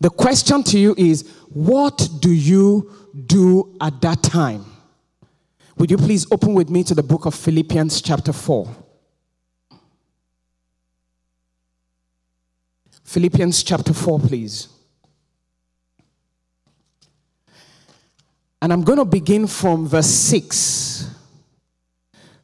The 0.00 0.10
question 0.10 0.62
to 0.64 0.78
you 0.78 0.94
is 0.98 1.28
what 1.50 2.08
do 2.20 2.30
you 2.30 2.90
do 3.26 3.76
at 3.80 4.00
that 4.02 4.22
time? 4.22 4.64
Would 5.78 5.90
you 5.90 5.96
please 5.96 6.30
open 6.30 6.54
with 6.54 6.68
me 6.68 6.84
to 6.84 6.94
the 6.94 7.02
book 7.02 7.24
of 7.24 7.34
Philippians, 7.34 8.02
chapter 8.02 8.32
4? 8.32 8.68
Philippians 13.04 13.62
chapter 13.62 13.92
4, 13.92 14.20
please. 14.20 14.68
And 18.62 18.72
I'm 18.72 18.82
going 18.82 18.98
to 18.98 19.04
begin 19.04 19.46
from 19.46 19.88
verse 19.88 20.06
6. 20.06 20.89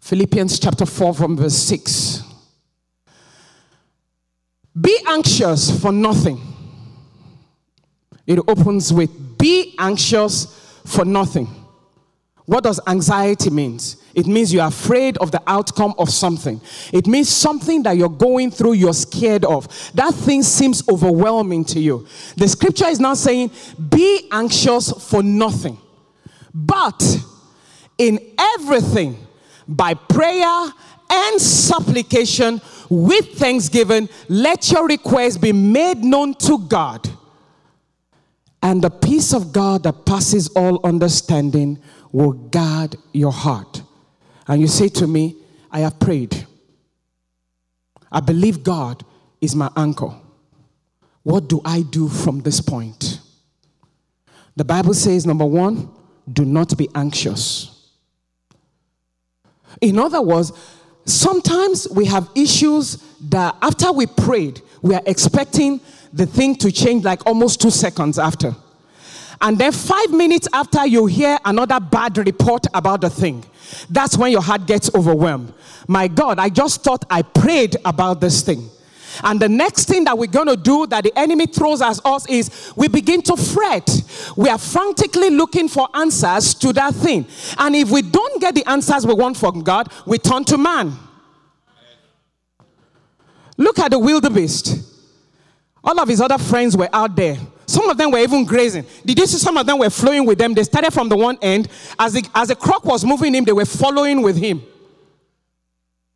Philippians 0.06 0.60
chapter 0.60 0.86
4, 0.86 1.14
from 1.14 1.36
verse 1.36 1.56
6. 1.56 2.22
Be 4.80 4.96
anxious 5.08 5.80
for 5.80 5.90
nothing. 5.90 6.40
It 8.24 8.38
opens 8.46 8.92
with 8.92 9.36
be 9.36 9.74
anxious 9.80 10.80
for 10.86 11.04
nothing. 11.04 11.48
What 12.44 12.62
does 12.62 12.78
anxiety 12.86 13.50
means? 13.50 13.96
It 14.14 14.28
means 14.28 14.54
you're 14.54 14.68
afraid 14.68 15.18
of 15.18 15.32
the 15.32 15.42
outcome 15.44 15.92
of 15.98 16.08
something. 16.10 16.60
It 16.92 17.08
means 17.08 17.28
something 17.28 17.82
that 17.82 17.96
you're 17.96 18.08
going 18.08 18.52
through, 18.52 18.74
you're 18.74 18.94
scared 18.94 19.44
of. 19.44 19.66
That 19.94 20.14
thing 20.14 20.44
seems 20.44 20.88
overwhelming 20.88 21.64
to 21.64 21.80
you. 21.80 22.06
The 22.36 22.46
scripture 22.46 22.86
is 22.86 23.00
now 23.00 23.14
saying, 23.14 23.50
be 23.88 24.28
anxious 24.30 24.92
for 25.10 25.24
nothing. 25.24 25.78
But 26.54 27.02
in 27.98 28.20
everything, 28.38 29.25
by 29.68 29.94
prayer 29.94 30.72
and 31.10 31.40
supplication 31.40 32.60
with 32.88 33.38
thanksgiving, 33.38 34.08
let 34.28 34.70
your 34.70 34.86
requests 34.86 35.36
be 35.36 35.52
made 35.52 35.98
known 35.98 36.34
to 36.34 36.58
God. 36.58 37.08
And 38.62 38.82
the 38.82 38.90
peace 38.90 39.32
of 39.32 39.52
God 39.52 39.84
that 39.84 40.04
passes 40.06 40.48
all 40.48 40.80
understanding 40.84 41.78
will 42.10 42.32
guard 42.32 42.96
your 43.12 43.32
heart. 43.32 43.82
And 44.48 44.60
you 44.60 44.66
say 44.66 44.88
to 44.88 45.06
me, 45.06 45.36
I 45.70 45.80
have 45.80 45.98
prayed. 45.98 46.46
I 48.10 48.20
believe 48.20 48.62
God 48.62 49.04
is 49.40 49.54
my 49.54 49.70
anchor. 49.76 50.14
What 51.22 51.48
do 51.48 51.60
I 51.64 51.82
do 51.82 52.08
from 52.08 52.40
this 52.40 52.60
point? 52.60 53.20
The 54.54 54.64
Bible 54.64 54.94
says, 54.94 55.26
number 55.26 55.44
one, 55.44 55.90
do 56.32 56.44
not 56.44 56.76
be 56.78 56.88
anxious. 56.94 57.75
In 59.80 59.98
other 59.98 60.22
words, 60.22 60.52
sometimes 61.04 61.88
we 61.90 62.04
have 62.06 62.28
issues 62.34 62.96
that 63.28 63.56
after 63.62 63.92
we 63.92 64.06
prayed, 64.06 64.60
we 64.82 64.94
are 64.94 65.02
expecting 65.06 65.80
the 66.12 66.26
thing 66.26 66.54
to 66.56 66.72
change 66.72 67.04
like 67.04 67.26
almost 67.26 67.60
two 67.60 67.70
seconds 67.70 68.18
after. 68.18 68.54
And 69.40 69.58
then 69.58 69.72
five 69.72 70.10
minutes 70.12 70.48
after, 70.52 70.86
you 70.86 71.06
hear 71.06 71.38
another 71.44 71.78
bad 71.78 72.16
report 72.16 72.66
about 72.72 73.02
the 73.02 73.10
thing. 73.10 73.44
That's 73.90 74.16
when 74.16 74.32
your 74.32 74.40
heart 74.40 74.66
gets 74.66 74.94
overwhelmed. 74.94 75.52
My 75.86 76.08
God, 76.08 76.38
I 76.38 76.48
just 76.48 76.82
thought 76.82 77.04
I 77.10 77.22
prayed 77.22 77.76
about 77.84 78.20
this 78.20 78.42
thing. 78.42 78.70
And 79.22 79.40
the 79.40 79.48
next 79.48 79.86
thing 79.86 80.04
that 80.04 80.16
we're 80.16 80.26
going 80.26 80.48
to 80.48 80.56
do 80.56 80.86
that 80.88 81.04
the 81.04 81.18
enemy 81.18 81.46
throws 81.46 81.82
at 81.82 81.98
us 82.04 82.28
is 82.28 82.72
we 82.76 82.88
begin 82.88 83.22
to 83.22 83.36
fret. 83.36 83.88
We 84.36 84.48
are 84.48 84.58
frantically 84.58 85.30
looking 85.30 85.68
for 85.68 85.88
answers 85.94 86.54
to 86.54 86.72
that 86.74 86.94
thing. 86.94 87.26
And 87.58 87.74
if 87.76 87.90
we 87.90 88.02
don't 88.02 88.40
get 88.40 88.54
the 88.54 88.68
answers 88.68 89.06
we 89.06 89.14
want 89.14 89.36
from 89.36 89.62
God, 89.62 89.92
we 90.06 90.18
turn 90.18 90.44
to 90.44 90.58
man. 90.58 90.96
Look 93.56 93.78
at 93.78 93.90
the 93.90 93.98
wildebeest. 93.98 94.92
All 95.82 95.98
of 95.98 96.08
his 96.08 96.20
other 96.20 96.38
friends 96.38 96.76
were 96.76 96.88
out 96.92 97.14
there. 97.14 97.38
Some 97.66 97.88
of 97.88 97.96
them 97.96 98.10
were 98.10 98.18
even 98.18 98.44
grazing. 98.44 98.84
Did 99.04 99.18
you 99.18 99.26
see 99.26 99.38
some 99.38 99.56
of 99.56 99.66
them 99.66 99.78
were 99.78 99.90
flowing 99.90 100.24
with 100.24 100.38
them? 100.38 100.54
They 100.54 100.62
started 100.62 100.92
from 100.92 101.08
the 101.08 101.16
one 101.16 101.38
end. 101.42 101.68
As 101.98 102.12
the, 102.12 102.28
as 102.34 102.48
the 102.48 102.56
croc 102.56 102.84
was 102.84 103.04
moving 103.04 103.34
him, 103.34 103.44
they 103.44 103.52
were 103.52 103.64
following 103.64 104.22
with 104.22 104.36
him. 104.36 104.62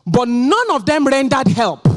But 0.07 0.29
none 0.29 0.71
of 0.71 0.87
them 0.87 1.07
rendered 1.07 1.49
help. 1.49 1.90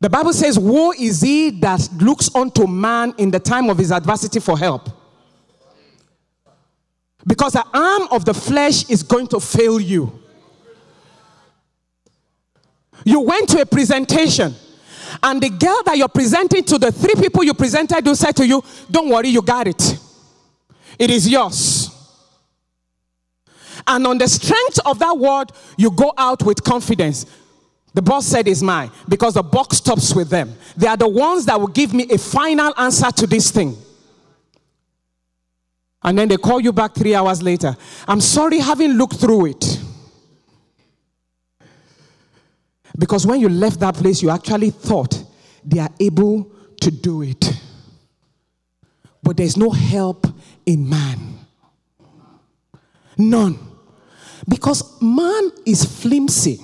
The 0.00 0.10
Bible 0.10 0.32
says, 0.32 0.58
Woe 0.58 0.92
is 0.92 1.22
he 1.22 1.50
that 1.60 1.88
looks 1.98 2.34
unto 2.34 2.66
man 2.66 3.14
in 3.18 3.30
the 3.30 3.40
time 3.40 3.70
of 3.70 3.78
his 3.78 3.90
adversity 3.90 4.40
for 4.40 4.58
help. 4.58 4.88
Because 7.26 7.54
the 7.54 7.64
arm 7.74 8.08
of 8.10 8.24
the 8.24 8.34
flesh 8.34 8.88
is 8.88 9.02
going 9.02 9.26
to 9.28 9.40
fail 9.40 9.80
you. 9.80 10.22
You 13.04 13.20
went 13.20 13.48
to 13.50 13.60
a 13.60 13.66
presentation, 13.66 14.54
and 15.22 15.42
the 15.42 15.50
girl 15.50 15.82
that 15.84 15.96
you're 15.96 16.08
presenting 16.08 16.64
to, 16.64 16.78
the 16.78 16.92
three 16.92 17.14
people 17.14 17.44
you 17.44 17.54
presented, 17.54 18.04
who 18.04 18.14
said 18.14 18.36
to 18.36 18.46
you, 18.46 18.62
Don't 18.90 19.08
worry, 19.08 19.28
you 19.28 19.42
got 19.42 19.66
it. 19.66 19.98
It 20.98 21.10
is 21.10 21.28
yours. 21.28 21.90
And 23.86 24.06
on 24.06 24.18
the 24.18 24.28
strength 24.28 24.80
of 24.84 24.98
that 24.98 25.16
word, 25.16 25.52
you 25.76 25.90
go 25.90 26.12
out 26.16 26.42
with 26.42 26.62
confidence. 26.64 27.26
The 27.96 28.02
boss 28.02 28.26
said 28.26 28.46
is 28.46 28.62
mine 28.62 28.90
because 29.08 29.32
the 29.32 29.42
buck 29.42 29.72
stops 29.72 30.14
with 30.14 30.28
them. 30.28 30.52
They 30.76 30.86
are 30.86 30.98
the 30.98 31.08
ones 31.08 31.46
that 31.46 31.58
will 31.58 31.68
give 31.68 31.94
me 31.94 32.06
a 32.10 32.18
final 32.18 32.74
answer 32.76 33.10
to 33.10 33.26
this 33.26 33.50
thing. 33.50 33.74
And 36.02 36.18
then 36.18 36.28
they 36.28 36.36
call 36.36 36.60
you 36.60 36.74
back 36.74 36.94
three 36.94 37.14
hours 37.14 37.42
later. 37.42 37.74
I'm 38.06 38.20
sorry, 38.20 38.58
having 38.58 38.92
looked 38.92 39.16
through 39.16 39.46
it. 39.46 39.80
Because 42.98 43.26
when 43.26 43.40
you 43.40 43.48
left 43.48 43.80
that 43.80 43.94
place, 43.94 44.22
you 44.22 44.28
actually 44.28 44.70
thought 44.72 45.24
they 45.64 45.78
are 45.78 45.88
able 45.98 46.52
to 46.82 46.90
do 46.90 47.22
it. 47.22 47.50
But 49.22 49.38
there's 49.38 49.56
no 49.56 49.70
help 49.70 50.26
in 50.66 50.86
man. 50.86 51.38
None. 53.16 53.58
Because 54.46 55.00
man 55.00 55.50
is 55.64 55.82
flimsy. 55.82 56.60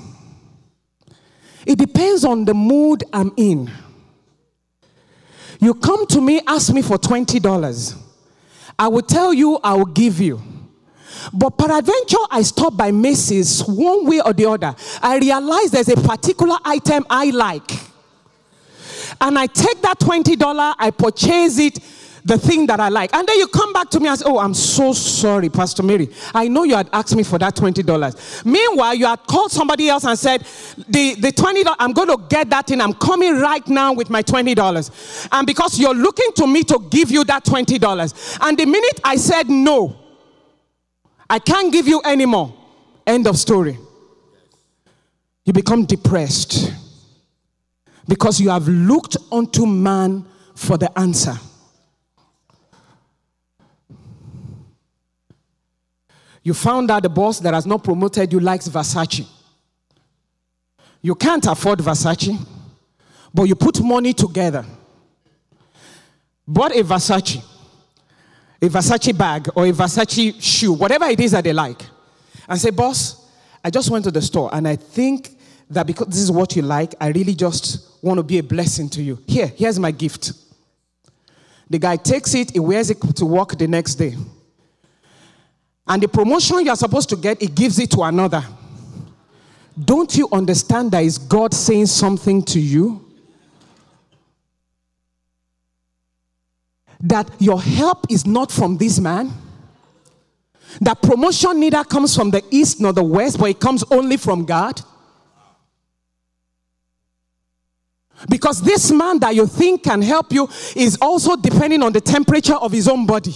It 1.67 1.79
depends 1.79 2.25
on 2.25 2.45
the 2.45 2.55
mood 2.55 3.05
I'm 3.13 3.33
in. 3.37 3.71
You 5.61 5.75
come 5.75 6.07
to 6.09 6.21
me, 6.21 6.41
ask 6.47 6.73
me 6.73 6.83
for 6.83 6.99
$20. 6.99 7.97
I 8.79 8.89
will 8.89 9.03
tell 9.03 9.33
you, 9.33 9.59
I 9.63 9.75
will 9.75 9.85
give 9.85 10.21
you. 10.21 10.43
But 11.33 11.51
peradventure, 11.51 12.17
I 12.31 12.43
stop 12.43 12.77
by 12.77 12.91
Macy's 12.91 13.61
one 13.61 14.07
way 14.07 14.21
or 14.21 14.33
the 14.33 14.47
other. 14.47 14.75
I 15.01 15.19
realize 15.19 15.71
there's 15.71 15.89
a 15.89 15.97
particular 15.97 16.57
item 16.65 17.07
I 17.09 17.31
like. 17.31 17.71
And 19.21 19.39
I 19.39 19.47
take 19.47 19.81
that 19.83 20.01
$20, 20.01 20.75
I 20.79 20.91
purchase 20.91 21.59
it, 21.59 21.79
the 22.25 22.39
thing 22.39 22.67
that 22.67 22.81
I 22.81 22.89
like. 22.89 23.15
And 23.15 23.27
then 23.27 23.39
you 23.39 23.47
come 23.49 23.73
back 23.73 23.91
to 23.91 24.01
me 24.01 24.09
and 24.09 24.19
say, 24.19 24.25
Oh, 24.27 24.39
I'm 24.39 24.55
so 24.55 24.93
sorry, 24.93 25.49
Pastor 25.49 25.83
Mary. 25.83 26.09
I 26.35 26.49
know 26.49 26.65
you 26.65 26.77
had 26.77 26.89
asked 26.93 27.17
me 27.17 27.23
for 27.23 27.39
that 27.39 27.57
$20. 27.57 28.45
Meanwhile, 28.45 28.95
you 28.95 29.07
had 29.07 29.21
called 29.27 29.51
somebody 29.51 29.89
else 29.89 30.05
and 30.05 30.19
said, 30.19 30.43
The, 30.89 31.15
the 31.15 31.33
$20, 31.33 31.75
I'm 31.79 31.93
going 31.93 32.09
to 32.09 32.19
get 32.29 32.51
that 32.51 32.71
in. 32.71 32.81
I'm 32.81 32.95
coming 32.95 33.39
right 33.39 33.67
now 33.69 33.93
with 33.93 34.11
my 34.11 34.23
$20. 34.23 35.29
And 35.33 35.47
because 35.47 35.79
you're 35.79 35.95
looking 35.95 36.33
to 36.37 36.47
me 36.47 36.63
to 36.65 36.79
give 36.91 37.11
you 37.11 37.25
that 37.25 37.45
$20. 37.45 38.39
And 38.41 38.59
the 38.59 38.67
minute 38.67 39.01
I 39.05 39.17
said 39.17 39.49
no, 39.49 39.97
I 41.29 41.39
can't 41.39 41.73
give 41.73 41.89
you 41.89 42.03
anymore. 42.05 42.55
End 43.07 43.27
of 43.27 43.37
story. 43.37 43.79
You 45.45 45.53
become 45.53 45.87
depressed 45.87 46.73
because 48.07 48.41
you 48.41 48.51
have 48.51 48.69
looked 48.69 49.17
unto 49.33 49.67
man 49.67 50.25
for 50.55 50.79
the 50.79 50.97
answer. 50.97 51.35
You 56.43 56.55
found 56.55 56.91
out 56.91 57.03
the 57.03 57.09
boss 57.09 57.39
that 57.41 57.55
has 57.55 57.67
not 57.67 57.85
promoted 57.85 58.33
you 58.33 58.41
likes 58.41 58.69
Versace. 58.69 59.27
You 61.01 61.15
can't 61.15 61.47
afford 61.47 61.81
Versace, 61.81 62.37
but 63.33 63.45
you 63.45 63.55
put 63.55 63.83
money 63.83 64.13
together. 64.13 64.65
Bought 66.47 66.73
a 66.73 66.83
Versace, 66.83 67.43
a 68.61 68.69
Versace 68.69 69.17
bag, 69.17 69.49
or 69.55 69.67
a 69.67 69.73
Versace 69.73 70.41
shoe, 70.41 70.73
whatever 70.73 71.07
it 71.07 71.21
is 71.21 71.33
that 71.33 71.45
they 71.45 71.53
like. 71.53 71.81
And 72.49 72.61
say, 72.61 72.71
boss, 72.71 73.31
I 73.65 73.71
just 73.71 73.91
went 73.91 74.05
to 74.05 74.11
the 74.11 74.23
store 74.23 74.51
and 74.53 74.67
I 74.67 74.77
think 74.77 75.37
that 75.71 75.87
because 75.87 76.09
this 76.09 76.19
is 76.19 76.31
what 76.31 76.55
you 76.57 76.63
like, 76.63 76.95
I 77.01 77.09
really 77.09 77.35
just 77.35 78.03
want 78.03 78.19
to 78.19 78.25
be 78.25 78.39
a 78.39 78.43
blessing 78.43 78.89
to 78.91 79.03
you. 79.03 79.19
Here, 79.27 79.47
here's 79.47 79.79
my 79.79 79.93
gift. 79.93 80.33
The 81.71 81.79
guy 81.79 81.97
takes 81.97 82.35
it, 82.35 82.51
he 82.51 82.61
wears 82.61 82.91
it 82.91 83.01
to 83.01 83.25
work 83.25 83.57
the 83.57 83.69
next 83.69 83.95
day. 83.95 84.15
And 85.87 86.03
the 86.03 86.09
promotion 86.09 86.65
you 86.65 86.71
are 86.71 86.77
supposed 86.77 87.09
to 87.11 87.17
get, 87.17 87.43
it 87.43 87.55
gives 87.55 87.79
it 87.79 87.91
to 87.93 88.03
another. 88.03 88.45
Don't 89.79 90.15
you 90.17 90.29
understand 90.31 90.91
that 90.93 91.03
is 91.03 91.19
God 91.19 91.55
saying 91.55 91.87
something 91.87 92.43
to 92.45 92.61
you? 92.61 93.05
That 97.01 97.29
your 97.41 97.61
help 97.61 98.07
is 98.11 98.27
not 98.27 98.53
from 98.53 98.79
this 98.79 99.01
man? 99.01 99.33
That 100.81 101.03
promotion 101.03 101.59
neither 101.59 101.83
comes 101.85 102.15
from 102.15 102.31
the 102.31 102.43
east 102.51 102.81
nor 102.81 102.93
the 102.93 103.03
west, 103.03 103.39
but 103.39 103.51
it 103.51 103.61
comes 103.61 103.83
only 103.91 104.17
from 104.17 104.45
God? 104.45 104.81
Because 108.29 108.63
this 108.63 108.93
man 108.93 109.19
that 109.19 109.35
you 109.35 109.47
think 109.47 109.83
can 109.83 110.01
help 110.01 110.33
you 110.33 110.49
is 110.77 110.97
also 111.01 111.35
depending 111.35 111.83
on 111.83 111.93
the 111.93 112.01
temperature 112.01 112.55
of 112.55 112.71
his 112.71 112.87
own 112.87 113.05
body. 113.05 113.35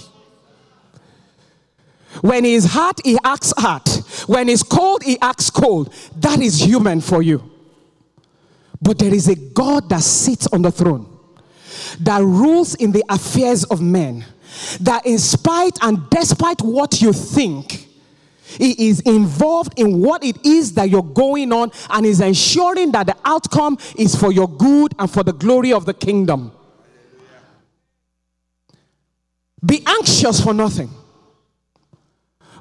When 2.21 2.45
he's 2.45 2.65
hot, 2.65 3.01
he 3.05 3.19
acts 3.25 3.53
hot. 3.57 3.89
When 4.27 4.49
he's 4.49 4.63
cold, 4.63 5.03
he 5.03 5.19
acts 5.21 5.51
cold. 5.51 5.93
That 6.17 6.41
is 6.41 6.61
human 6.61 7.01
for 7.01 7.23
you. 7.23 7.51
But 8.81 8.99
there 8.99 9.15
is 9.15 9.29
a 9.29 9.35
God 9.35 9.89
that 9.89 10.03
sits 10.03 10.47
on 10.49 10.63
the 10.63 10.71
throne, 10.71 11.07
that 12.01 12.23
rules 12.23 12.75
in 12.75 12.93
the 12.93 13.05
affairs 13.09 13.65
of 13.65 13.81
men, 13.81 14.25
that 14.81 15.07
in 15.07 15.19
spite 15.19 15.79
and 15.83 16.09
despite 16.11 16.63
what 16.63 17.01
you 17.01 17.13
think, 17.13 17.87
He 18.59 18.89
is 18.89 19.01
involved 19.01 19.79
in 19.79 20.01
what 20.01 20.25
it 20.25 20.45
is 20.45 20.73
that 20.75 20.89
you're 20.89 21.03
going 21.03 21.53
on 21.53 21.73
and 21.91 22.07
is 22.07 22.21
ensuring 22.21 22.93
that 22.93 23.07
the 23.07 23.17
outcome 23.25 23.77
is 23.97 24.15
for 24.15 24.33
your 24.33 24.49
good 24.49 24.95
and 24.99 25.11
for 25.11 25.23
the 25.23 25.33
glory 25.33 25.73
of 25.73 25.85
the 25.85 25.95
kingdom. 25.95 26.53
Be 29.65 29.83
anxious 29.87 30.41
for 30.41 30.55
nothing, 30.55 30.91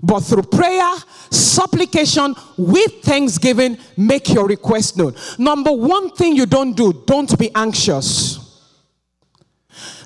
but 0.06 0.20
through 0.20 0.44
prayer, 0.44 0.94
supplication, 1.32 2.36
with 2.58 3.02
thanksgiving, 3.02 3.78
make 3.98 4.30
your 4.30 4.46
request 4.46 4.98
known. 4.98 5.16
Number 5.40 5.72
one 5.72 6.12
thing 6.12 6.36
you 6.36 6.46
don't 6.46 6.74
do, 6.74 7.04
don't 7.06 7.38
be 7.40 7.50
anxious. 7.56 8.40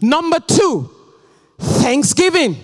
Number 0.02 0.40
two, 0.40 0.90
thanksgiving. 1.58 2.56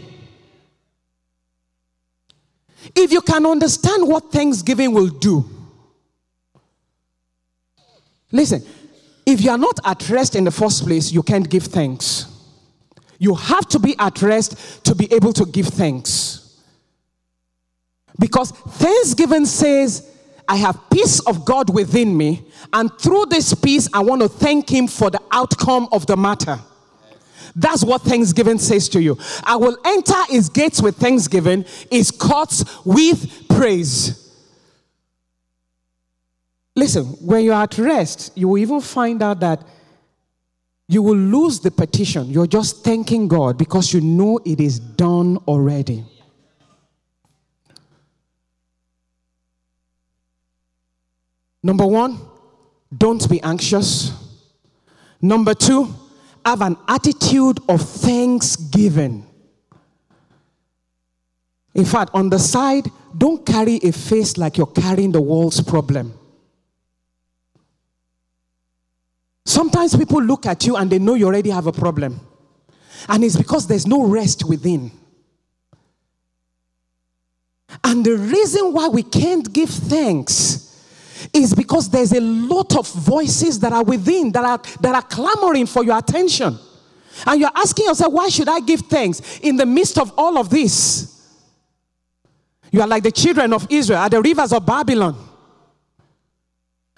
If 2.96 3.12
you 3.12 3.22
can 3.22 3.46
understand 3.46 4.08
what 4.08 4.32
thanksgiving 4.32 4.94
will 4.94 5.10
do, 5.10 5.44
listen, 8.32 8.64
if 9.26 9.42
you 9.42 9.52
are 9.52 9.58
not 9.58 9.80
at 9.84 10.10
rest 10.10 10.36
in 10.36 10.46
the 10.46 10.52
first 10.52 10.86
place, 10.86 11.12
you 11.12 11.22
can't 11.22 11.50
give 11.50 11.64
thanks. 11.64 12.28
You 13.18 13.36
have 13.36 13.68
to 13.70 13.80
be 13.80 13.96
at 14.00 14.22
rest 14.22 14.86
to 14.86 14.96
be 14.96 15.12
able 15.12 15.34
to 15.34 15.46
give 15.46 15.68
thanks. 15.68 16.45
Because 18.20 18.52
thanksgiving 18.52 19.46
says, 19.46 20.12
I 20.48 20.58
have 20.58 20.80
peace 20.92 21.20
of 21.22 21.44
God 21.44 21.74
within 21.74 22.16
me, 22.16 22.46
and 22.72 22.92
through 23.00 23.26
this 23.28 23.54
peace, 23.54 23.90
I 23.94 24.02
want 24.02 24.22
to 24.22 24.30
thank 24.30 24.70
Him 24.70 24.88
for 24.88 25.10
the 25.10 25.22
outcome 25.32 25.88
of 25.92 26.06
the 26.06 26.16
matter. 26.16 26.60
That's 27.56 27.84
what 27.86 28.02
Thanksgiving 28.02 28.60
says 28.60 28.90
to 28.90 29.02
you. 29.02 29.18
I 29.44 29.56
will 29.56 29.78
enter 29.86 30.22
his 30.28 30.50
gates 30.50 30.82
with 30.82 30.98
thanksgiving, 30.98 31.64
his 31.90 32.12
courts 32.12 32.66
with 32.84 33.48
praise. 33.48 34.22
Listen, 36.76 37.06
when 37.22 37.46
you're 37.46 37.54
at 37.54 37.78
rest, 37.78 38.34
you 38.36 38.50
will 38.50 38.58
even 38.58 38.82
find 38.82 39.24
out 39.24 39.40
that 39.40 39.66
you 40.90 41.02
will 41.02 41.16
lose 41.16 41.62
the 41.62 41.72
petition. 41.72 42.30
You're 42.30 42.48
just 42.48 42.84
thanking 42.84 43.30
God 43.30 43.58
because 43.58 43.94
you 43.94 44.02
know 44.02 44.40
it 44.46 44.60
is 44.60 44.78
done 44.78 45.38
already. 45.48 46.04
Number 51.66 51.88
one, 51.88 52.20
don't 52.96 53.28
be 53.28 53.42
anxious. 53.42 54.12
Number 55.20 55.56
two, 55.56 55.92
have 56.46 56.62
an 56.62 56.78
attitude 56.88 57.60
of 57.68 57.82
thanksgiving. 57.82 59.26
In 61.74 61.84
fact, 61.84 62.12
on 62.14 62.30
the 62.30 62.38
side, 62.38 62.86
don't 63.18 63.44
carry 63.44 63.78
a 63.78 63.92
face 63.92 64.38
like 64.38 64.60
you're 64.60 64.68
carrying 64.68 65.12
the 65.12 65.20
world's 65.20 65.60
problem. 65.60 66.14
Sometimes 69.44 69.96
people 69.96 70.22
look 70.22 70.46
at 70.46 70.68
you 70.68 70.76
and 70.76 70.92
they 70.92 71.00
know 71.00 71.16
you 71.16 71.26
already 71.26 71.50
have 71.50 71.66
a 71.66 71.72
problem. 71.72 72.20
And 73.10 73.24
it's 73.24 73.38
because 73.38 73.66
there's 73.66 73.88
no 73.88 74.06
rest 74.06 74.48
within. 74.48 74.92
And 77.84 78.06
the 78.06 78.18
reason 78.18 78.72
why 78.72 78.88
we 78.88 79.02
can't 79.02 79.52
give 79.52 79.72
thanks 79.72 80.66
is 81.34 81.54
because 81.54 81.90
there's 81.90 82.12
a 82.12 82.22
lot 82.22 82.76
of 82.76 82.88
voices 82.92 83.60
that 83.60 83.72
are 83.72 83.84
within 83.84 84.32
that 84.32 84.46
are 84.46 84.62
that 84.82 84.96
are 84.96 85.02
clamoring 85.02 85.66
for 85.66 85.84
your 85.84 85.98
attention. 85.98 86.58
And 87.26 87.40
you're 87.40 87.52
asking 87.56 87.86
yourself, 87.86 88.14
why 88.14 88.30
should 88.30 88.50
I 88.50 88.60
give 88.60 88.82
thanks 88.82 89.40
in 89.40 89.56
the 89.56 89.66
midst 89.66 89.98
of 89.98 90.12
all 90.18 90.38
of 90.38 90.50
this? 90.50 91.12
You 92.72 92.82
are 92.82 92.88
like 92.88 93.04
the 93.04 93.12
children 93.12 93.54
of 93.54 93.68
Israel 93.70 94.00
at 94.00 94.12
the 94.12 94.22
rivers 94.22 94.52
of 94.52 94.66
Babylon. 94.66 95.16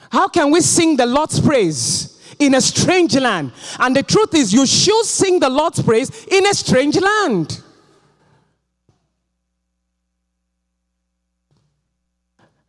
How 0.09 0.27
can 0.27 0.49
we 0.51 0.61
sing 0.61 0.95
the 0.95 1.05
Lord's 1.05 1.39
praise 1.39 2.19
in 2.39 2.55
a 2.55 2.61
strange 2.61 3.15
land? 3.15 3.51
And 3.77 3.95
the 3.95 4.03
truth 4.03 4.33
is, 4.33 4.53
you 4.53 4.65
should 4.65 5.05
sing 5.05 5.39
the 5.39 5.49
Lord's 5.49 5.83
praise 5.83 6.25
in 6.25 6.47
a 6.47 6.53
strange 6.53 6.97
land. 6.99 7.61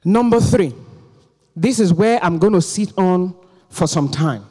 Number 0.04 0.40
three. 0.40 0.74
This 1.60 1.80
is 1.80 1.92
where 1.92 2.22
I'm 2.22 2.38
going 2.38 2.52
to 2.52 2.62
sit 2.62 2.92
on 2.96 3.34
for 3.68 3.88
some 3.88 4.08
time. 4.08 4.46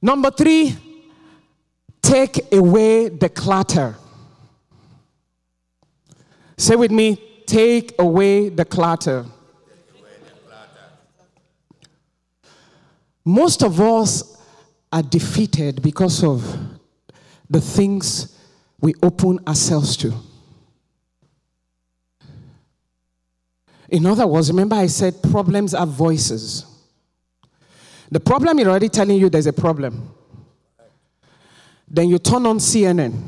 Number 0.00 0.30
three, 0.30 0.74
take 2.00 2.50
away 2.50 3.10
the 3.10 3.28
clutter. 3.28 3.94
Say 6.56 6.76
with 6.76 6.90
me, 6.90 7.20
take 7.44 7.94
away 7.98 8.48
the 8.48 8.64
clutter. 8.64 9.26
Most 13.22 13.62
of 13.62 13.78
us 13.78 14.40
are 14.90 15.02
defeated 15.02 15.82
because 15.82 16.24
of 16.24 16.56
the 17.50 17.60
things 17.60 18.38
we 18.80 18.94
open 19.02 19.40
ourselves 19.46 19.94
to. 19.98 20.14
In 23.88 24.06
other 24.06 24.26
words, 24.26 24.50
remember 24.50 24.76
I 24.76 24.86
said 24.86 25.22
problems 25.22 25.74
are 25.74 25.86
voices. 25.86 26.66
The 28.10 28.20
problem 28.20 28.58
is 28.58 28.66
already 28.66 28.88
telling 28.88 29.18
you 29.18 29.28
there's 29.28 29.46
a 29.46 29.52
problem. 29.52 30.12
Then 31.88 32.08
you 32.08 32.18
turn 32.18 32.46
on 32.46 32.58
CNN. 32.58 33.22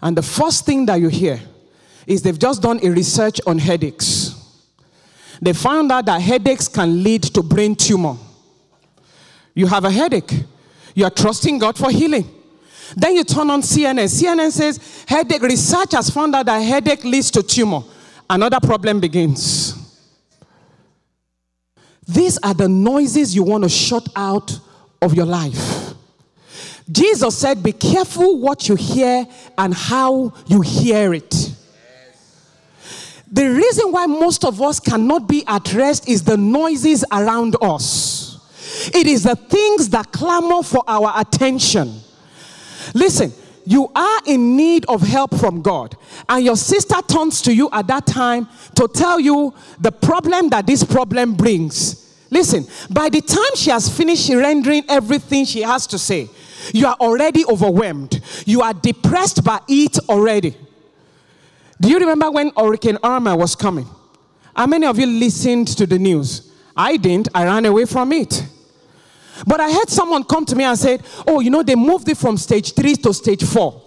And 0.00 0.16
the 0.16 0.22
first 0.22 0.64
thing 0.64 0.86
that 0.86 1.00
you 1.00 1.08
hear 1.08 1.40
is 2.06 2.22
they've 2.22 2.38
just 2.38 2.62
done 2.62 2.78
a 2.82 2.90
research 2.90 3.40
on 3.46 3.58
headaches. 3.58 4.34
They 5.42 5.52
found 5.52 5.90
out 5.90 6.06
that 6.06 6.20
headaches 6.20 6.68
can 6.68 7.02
lead 7.02 7.22
to 7.24 7.42
brain 7.42 7.74
tumor. 7.74 8.16
You 9.54 9.66
have 9.66 9.84
a 9.84 9.90
headache. 9.90 10.32
You 10.94 11.04
are 11.04 11.10
trusting 11.10 11.58
God 11.58 11.76
for 11.76 11.90
healing. 11.90 12.28
Then 12.96 13.14
you 13.14 13.24
turn 13.24 13.50
on 13.50 13.62
CNN. 13.62 14.04
CNN 14.04 14.50
says 14.50 15.04
headache 15.06 15.42
research 15.42 15.92
has 15.92 16.10
found 16.10 16.34
out 16.34 16.46
that 16.46 16.58
headache 16.60 17.04
leads 17.04 17.30
to 17.32 17.42
tumor 17.42 17.82
another 18.30 18.60
problem 18.60 19.00
begins. 19.00 19.74
These 22.06 22.38
are 22.38 22.54
the 22.54 22.68
noises 22.68 23.34
you 23.34 23.42
want 23.42 23.64
to 23.64 23.68
shut 23.68 24.08
out 24.16 24.58
of 25.02 25.14
your 25.14 25.26
life. 25.26 25.94
Jesus 26.90 27.36
said, 27.36 27.62
Be 27.62 27.72
careful 27.72 28.38
what 28.38 28.68
you 28.68 28.74
hear 28.74 29.26
and 29.58 29.74
how 29.74 30.32
you 30.46 30.62
hear 30.62 31.12
it. 31.12 31.54
The 33.30 33.46
reason 33.46 33.92
why 33.92 34.06
most 34.06 34.44
of 34.44 34.62
us 34.62 34.80
cannot 34.80 35.28
be 35.28 35.44
at 35.46 35.74
rest 35.74 36.08
is 36.08 36.24
the 36.24 36.38
noises 36.38 37.04
around 37.12 37.56
us. 37.60 38.90
It 38.94 39.06
is 39.06 39.24
the 39.24 39.36
things 39.36 39.90
that 39.90 40.12
clamor 40.12 40.62
for 40.62 40.82
our 40.88 41.12
attention. 41.20 42.00
Listen, 42.94 43.32
you 43.68 43.92
are 43.94 44.20
in 44.24 44.56
need 44.56 44.86
of 44.86 45.02
help 45.02 45.38
from 45.38 45.60
God, 45.60 45.94
and 46.26 46.42
your 46.42 46.56
sister 46.56 46.96
turns 47.06 47.42
to 47.42 47.54
you 47.54 47.68
at 47.70 47.86
that 47.88 48.06
time 48.06 48.48
to 48.76 48.88
tell 48.88 49.20
you 49.20 49.52
the 49.78 49.92
problem 49.92 50.48
that 50.48 50.66
this 50.66 50.82
problem 50.82 51.34
brings. 51.34 52.16
Listen, 52.30 52.66
by 52.88 53.10
the 53.10 53.20
time 53.20 53.54
she 53.56 53.68
has 53.68 53.94
finished 53.94 54.30
rendering 54.30 54.84
everything 54.88 55.44
she 55.44 55.60
has 55.60 55.86
to 55.88 55.98
say, 55.98 56.30
you 56.72 56.86
are 56.86 56.96
already 56.98 57.44
overwhelmed. 57.44 58.22
You 58.46 58.62
are 58.62 58.72
depressed 58.72 59.44
by 59.44 59.60
it 59.68 59.98
already. 60.08 60.56
Do 61.78 61.90
you 61.90 61.98
remember 61.98 62.30
when 62.30 62.52
Hurricane 62.56 62.96
Irma 63.04 63.36
was 63.36 63.54
coming? 63.54 63.86
How 64.56 64.66
many 64.66 64.86
of 64.86 64.98
you 64.98 65.06
listened 65.06 65.68
to 65.76 65.86
the 65.86 65.98
news? 65.98 66.54
I 66.74 66.96
didn't. 66.96 67.28
I 67.34 67.44
ran 67.44 67.66
away 67.66 67.84
from 67.84 68.12
it. 68.14 68.46
But 69.46 69.60
I 69.60 69.70
heard 69.70 69.88
someone 69.88 70.24
come 70.24 70.44
to 70.46 70.56
me 70.56 70.64
and 70.64 70.78
said, 70.78 71.02
Oh, 71.26 71.40
you 71.40 71.50
know, 71.50 71.62
they 71.62 71.74
moved 71.74 72.08
it 72.08 72.16
from 72.16 72.36
stage 72.36 72.74
three 72.74 72.94
to 72.96 73.12
stage 73.14 73.44
four. 73.44 73.82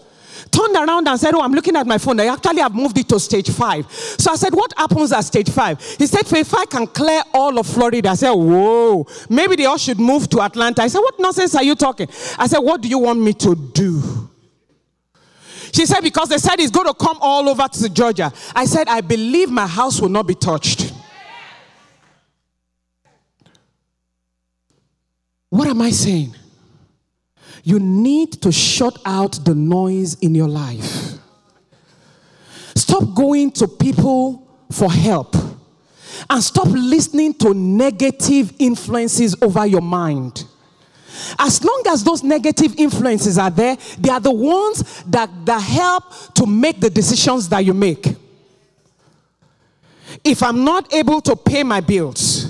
Turned 0.52 0.76
around 0.76 1.08
and 1.08 1.20
said, 1.20 1.34
Oh, 1.34 1.42
I'm 1.42 1.54
looking 1.54 1.76
at 1.76 1.88
my 1.88 1.98
phone. 1.98 2.18
They 2.18 2.28
actually 2.28 2.62
have 2.62 2.74
moved 2.74 2.98
it 2.98 3.08
to 3.10 3.20
stage 3.20 3.50
five. 3.50 3.90
So 3.92 4.32
I 4.32 4.36
said, 4.36 4.54
What 4.54 4.74
happens 4.78 5.12
at 5.12 5.22
stage 5.22 5.50
five? 5.50 5.82
He 5.98 6.08
said, 6.08 6.32
If 6.32 6.54
I 6.54 6.66
can 6.66 6.88
clear 6.88 7.22
all 7.34 7.58
of 7.60 7.68
Florida, 7.68 8.10
I 8.10 8.16
said, 8.16 8.32
Whoa, 8.32 9.06
maybe 9.30 9.56
they 9.56 9.66
all 9.66 9.78
should 9.78 10.00
move 10.00 10.30
to 10.30 10.42
Atlanta. 10.42 10.82
I 10.82 10.88
said, 10.88 11.00
What 11.00 11.20
nonsense 11.20 11.56
are 11.56 11.64
you 11.64 11.76
talking? 11.76 12.08
I 12.38 12.48
said, 12.48 12.60
What 12.60 12.82
do 12.82 12.90
you 12.90 13.00
want 13.00 13.20
me 13.20 13.34
to 13.34 13.56
do? 13.56 14.30
She 15.74 15.86
said, 15.86 16.02
Because 16.02 16.30
they 16.30 16.38
said 16.38 16.60
it's 16.60 16.72
going 16.72 16.88
to 16.88 16.94
come 16.94 17.18
all 17.22 17.48
over 17.48 17.68
to 17.68 17.90
Georgia. 17.90 18.32
I 18.56 18.66
said, 18.66 18.88
I 18.88 19.02
believe 19.02 19.50
my 19.50 19.68
house 19.68 20.02
will 20.02 20.10
not 20.10 20.28
be 20.28 20.36
touched. 20.36 20.94
What 25.52 25.68
am 25.68 25.82
I 25.82 25.92
saying? 25.92 26.34
You 27.64 27.78
need 27.78 28.42
to 28.42 28.52
shut 28.52 28.98
out 29.06 29.44
the 29.46 29.54
noise 29.54 30.16
in 30.16 30.34
your 30.34 30.48
life. 30.48 31.20
Stop 32.76 33.14
going 33.14 33.52
to 33.52 33.68
people 33.68 34.48
for 34.72 34.90
help 34.90 35.36
and 36.30 36.42
stop 36.42 36.68
listening 36.68 37.34
to 37.36 37.54
negative 37.54 38.54
influences 38.60 39.36
over 39.42 39.66
your 39.66 39.82
mind. 39.82 40.46
As 41.38 41.64
long 41.64 41.84
as 41.90 42.02
those 42.04 42.24
negative 42.24 42.74
influences 42.78 43.38
are 43.38 43.52
there, 43.52 43.78
they 44.00 44.10
are 44.10 44.22
the 44.22 44.32
ones 44.32 45.04
that, 45.04 45.30
that 45.46 45.62
help 45.62 46.34
to 46.36 46.46
make 46.46 46.80
the 46.80 46.90
decisions 46.90 47.50
that 47.50 47.66
you 47.66 47.74
make. 47.74 48.16
if 50.24 50.44
I'm 50.44 50.64
not 50.64 50.94
able 50.94 51.22
to 51.22 51.36
pay 51.36 51.64
my 51.64 51.82
bills, 51.82 52.41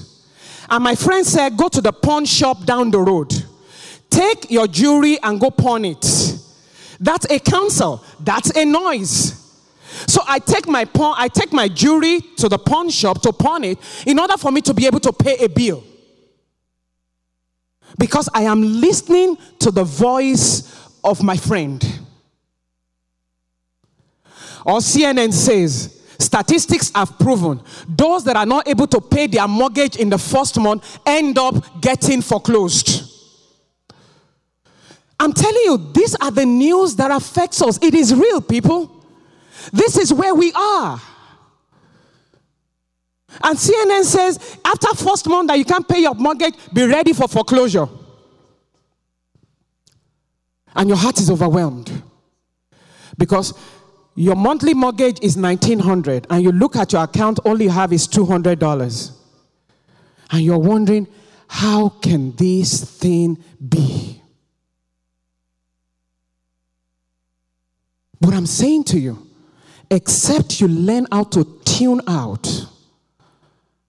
and 0.72 0.84
my 0.84 0.96
friend 0.96 1.26
said, 1.26 1.58
go 1.58 1.68
to 1.68 1.82
the 1.82 1.92
pawn 1.92 2.24
shop 2.24 2.64
down 2.64 2.92
the 2.92 3.00
road, 3.00 3.32
take 4.10 4.50
your 4.50 4.68
jewelry 4.68 5.20
and 5.22 5.40
go 5.40 5.52
pawn 5.52 5.84
it. 5.84 6.38
That's 6.98 7.30
a 7.30 7.40
counsel. 7.40 8.04
That's 8.22 8.56
a 8.56 8.64
noise. 8.64 9.38
So 10.08 10.22
I 10.26 10.40
take 10.40 10.68
my 10.68 10.86
pawn, 10.86 11.16
I 11.18 11.28
take 11.28 11.52
my 11.52 11.68
jewelry 11.68 12.22
to 12.38 12.48
the 12.48 12.58
pawn 12.58 12.90
shop 12.90 13.22
to 13.24 13.34
pawn 13.34 13.66
it 13.66 13.78
in 14.08 14.18
order 14.18 14.38
for 14.38 14.52
me 14.52 14.62
to 14.62 14.74
be 14.74 14.86
able 14.88 15.02
to 15.02 15.12
pay 15.12 15.44
a 15.44 15.50
bill. 15.50 15.84
Because 17.98 18.30
I 18.34 18.44
am 18.44 18.62
listening 18.62 19.38
to 19.60 19.72
the 19.72 19.84
voice 19.84 20.90
of 21.04 21.22
my 21.22 21.36
friend. 21.36 21.84
Or 24.66 24.78
CNN 24.78 25.34
says, 25.34 26.01
statistics 26.22 26.92
have 26.94 27.18
proven 27.20 27.62
those 27.88 28.24
that 28.26 28.36
are 28.36 28.46
not 28.46 28.68
able 28.68 28.88
to 28.88 29.02
pay 29.02 29.28
their 29.28 29.48
mortgage 29.48 29.96
in 29.96 30.10
the 30.10 30.18
first 30.18 30.60
month 30.60 31.00
end 31.06 31.38
up 31.38 31.82
getting 31.82 32.22
foreclosed. 32.22 33.10
I'm 35.20 35.34
telling 35.34 35.62
you, 35.66 35.92
these 35.94 36.16
are 36.16 36.32
the 36.32 36.46
news 36.46 36.96
that 36.96 37.12
affects 37.12 37.62
us. 37.62 37.78
It 37.84 37.94
is 37.94 38.14
real, 38.14 38.42
people. 38.42 39.06
This 39.72 39.98
is 39.98 40.12
where 40.12 40.34
we 40.34 40.52
are. 40.54 41.00
And 43.44 43.58
CNN 43.58 44.04
says, 44.04 44.58
after 44.66 44.88
first 44.96 45.28
month 45.28 45.48
that 45.50 45.58
you 45.58 45.66
can't 45.66 45.88
pay 45.88 46.02
your 46.02 46.16
mortgage, 46.16 46.56
be 46.74 46.86
ready 46.86 47.14
for 47.14 47.28
foreclosure. 47.28 47.88
And 50.76 50.90
your 50.90 50.98
heart 50.98 51.20
is 51.20 51.30
overwhelmed. 51.30 52.02
Because 53.18 53.54
your 54.16 54.36
monthly 54.36 54.74
mortgage 54.74 55.20
is 55.22 55.38
1900 55.38 56.28
and 56.30 56.44
you 56.44 56.52
look 56.52 56.76
at 56.76 56.94
your 56.94 57.04
account 57.04 57.40
all 57.40 57.62
you 57.62 57.70
have 57.70 57.94
is 57.94 58.08
$200 58.08 59.12
and 60.32 60.42
you're 60.42 60.58
wondering 60.58 61.08
how 61.48 61.90
can 61.90 62.34
this 62.38 62.84
thing 63.00 63.38
be? 63.68 64.22
But 68.20 68.34
i'm 68.34 68.46
saying 68.46 68.84
to 68.86 69.00
you 69.00 69.28
except 69.90 70.62
you 70.62 70.68
learn 70.68 71.08
how 71.12 71.24
to 71.24 71.44
tune 71.66 72.02
out 72.08 72.48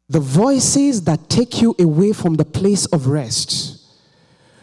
the 0.08 0.20
voices 0.20 1.04
that 1.04 1.28
take 1.28 1.60
you 1.62 1.74
away 1.78 2.12
from 2.12 2.34
the 2.34 2.44
place 2.44 2.86
of 2.86 3.06
rest 3.06 3.78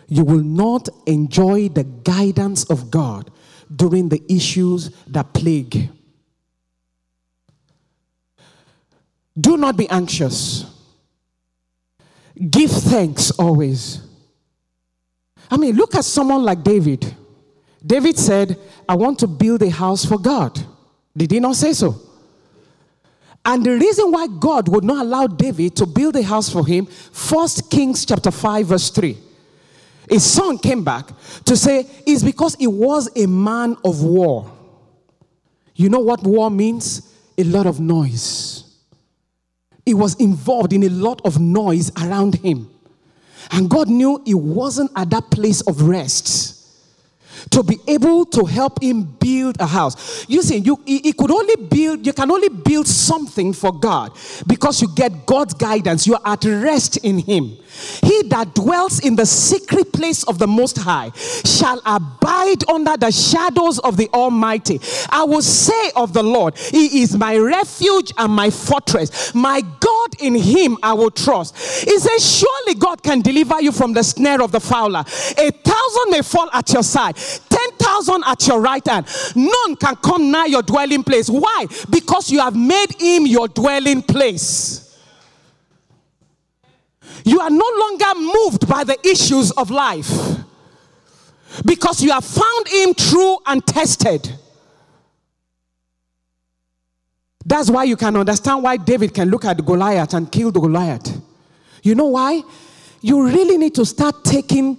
you 0.08 0.24
will 0.24 0.44
not 0.44 0.90
enjoy 1.06 1.70
the 1.70 1.84
guidance 1.84 2.64
of 2.66 2.90
god 2.90 3.32
during 3.74 4.10
the 4.10 4.22
issues 4.32 4.90
that 5.08 5.34
plague. 5.34 5.90
Do 9.40 9.58
not 9.58 9.78
be 9.78 9.90
anxious. 9.90 10.66
Give 12.50 12.70
thanks 12.70 13.32
always. 13.32 14.02
I 15.52 15.58
mean, 15.58 15.76
look 15.76 15.96
at 15.96 16.06
someone 16.06 16.44
like 16.44 16.64
David. 16.64 17.16
David 17.86 18.18
said, 18.18 18.60
I 18.88 18.96
want 18.96 19.20
to 19.20 19.28
build 19.28 19.62
a 19.64 19.70
house 19.70 20.06
for 20.06 20.18
God. 20.18 20.60
Did 21.16 21.32
he 21.32 21.40
not 21.40 21.56
say 21.56 21.74
so? 21.74 21.96
And 23.46 23.66
the 23.66 23.72
reason 23.72 24.12
why 24.12 24.28
God 24.28 24.68
would 24.68 24.84
not 24.84 25.06
allow 25.06 25.28
David 25.28 25.76
to 25.78 25.86
build 25.86 26.16
a 26.16 26.24
house 26.24 26.50
for 26.50 26.66
him, 26.66 26.86
First 26.86 27.72
Kings 27.72 28.06
chapter 28.06 28.32
5, 28.32 28.68
verse 28.68 28.90
3 28.90 29.18
his 30.10 30.24
son 30.24 30.58
came 30.58 30.84
back 30.84 31.08
to 31.46 31.56
say, 31.56 31.86
it's 32.06 32.24
because 32.24 32.56
he 32.56 32.68
was 32.68 33.10
a 33.16 33.28
man 33.28 33.78
of 33.86 34.04
war. 34.04 34.52
You 35.76 35.90
know 35.90 36.00
what 36.00 36.24
war 36.24 36.50
means? 36.50 37.16
A 37.38 37.44
lot 37.44 37.66
of 37.66 37.80
noise. 37.80 38.64
He 39.86 39.94
was 39.94 40.16
involved 40.16 40.74
in 40.74 40.84
a 40.84 40.90
lot 40.90 41.22
of 41.24 41.40
noise 41.40 41.92
around 42.02 42.36
him. 42.36 42.70
And 43.52 43.70
God 43.70 43.88
knew 43.88 44.22
he 44.26 44.34
wasn't 44.34 44.92
at 44.96 45.10
that 45.12 45.32
place 45.32 45.62
of 45.62 45.82
rest 45.82 46.60
to 47.52 47.64
be 47.64 47.78
able 47.88 48.26
to 48.26 48.46
help 48.46 48.82
him 48.82 49.04
build 49.04 49.56
a 49.60 49.66
house. 49.66 50.26
You 50.28 50.42
see, 50.42 50.58
you 50.58 50.82
he 50.86 51.14
could 51.14 51.32
only 51.32 51.56
build, 51.56 52.06
you 52.06 52.14
can 52.14 52.30
only 52.32 52.50
build 52.50 52.88
something 52.88 53.54
for 53.54 53.72
God 53.72 54.12
because 54.46 54.82
you 54.82 54.94
get 54.94 55.26
God's 55.26 55.54
guidance. 55.54 56.06
You 56.06 56.16
are 56.16 56.34
at 56.34 56.44
rest 56.44 56.98
in 56.98 57.20
him. 57.20 57.58
He 58.04 58.24
that 58.24 58.54
dwells 58.54 59.00
in 59.00 59.16
the 59.16 59.26
secret 59.26 59.92
place 59.94 60.24
of 60.24 60.40
the 60.40 60.48
Most 60.48 60.78
High 60.78 61.12
shall 61.46 61.82
abide 61.86 62.68
under 62.70 62.98
the 62.98 63.12
shadows 63.12 63.80
of 63.80 63.98
the 63.98 64.10
Almighty. 64.14 64.80
I 65.10 65.24
will 65.24 65.42
say 65.42 65.92
of 65.96 66.14
the 66.14 66.24
Lord, 66.24 66.58
He 66.58 67.02
is 67.02 67.18
my 67.18 67.38
refuge 67.38 68.12
and 68.18 68.34
my 68.34 68.50
fortress. 68.50 69.34
My 69.34 69.62
God, 69.80 70.10
in 70.20 70.36
Him 70.36 70.78
I 70.84 70.94
will 70.94 71.12
trust. 71.12 71.58
He 71.88 71.98
says, 72.00 72.40
Surely 72.40 72.76
God 72.76 73.02
can 73.04 73.22
deliver 73.22 73.62
you 73.62 73.72
from 73.72 73.94
the 73.94 74.04
snare 74.04 74.42
of 74.42 74.52
the 74.52 74.60
fowler. 74.60 75.00
A 75.00 75.52
thousand 75.52 76.12
may 76.12 76.22
fall 76.22 76.50
at 76.54 76.72
your 76.74 76.84
side, 76.84 77.16
ten 77.16 77.72
thousand 77.78 78.24
at 78.26 78.46
your 78.48 78.62
right 78.62 78.86
hand. 78.88 79.06
None 79.36 79.76
can 79.76 79.96
come 79.98 80.32
nigh 80.32 80.46
your 80.46 80.62
dwelling 80.64 81.04
place. 81.04 81.30
Why? 81.30 81.66
Because 81.90 82.30
you 82.30 82.40
have 82.40 82.56
made 82.56 82.94
Him 83.00 83.26
your 83.26 83.48
dwelling 83.48 84.02
place. 84.02 84.89
You 87.26 87.40
are 87.40 87.50
no 87.50 87.66
longer 87.80 88.20
moved 88.20 88.68
by 88.68 88.84
the 88.84 88.98
issues 89.08 89.52
of 89.52 89.70
life 89.70 90.12
because 91.66 92.02
you 92.02 92.12
have 92.12 92.26
found 92.26 92.68
Him 92.68 92.94
true 92.94 93.38
and 93.46 93.66
tested. 93.66 94.32
That's 97.46 97.70
why 97.70 97.86
you 97.86 97.96
can 97.98 98.16
understand 98.16 98.64
why 98.64 98.78
David 98.78 99.14
can 99.14 99.30
look 99.30 99.46
at 99.46 99.66
Goliath 99.66 100.14
and 100.14 100.32
kill 100.32 100.52
the 100.52 100.60
Goliath. 100.60 101.20
You 101.82 101.96
know 101.96 102.08
why? 102.08 102.44
You 103.02 103.26
really 103.26 103.58
need 103.58 103.74
to 103.76 103.86
start 103.86 104.24
taking 104.24 104.78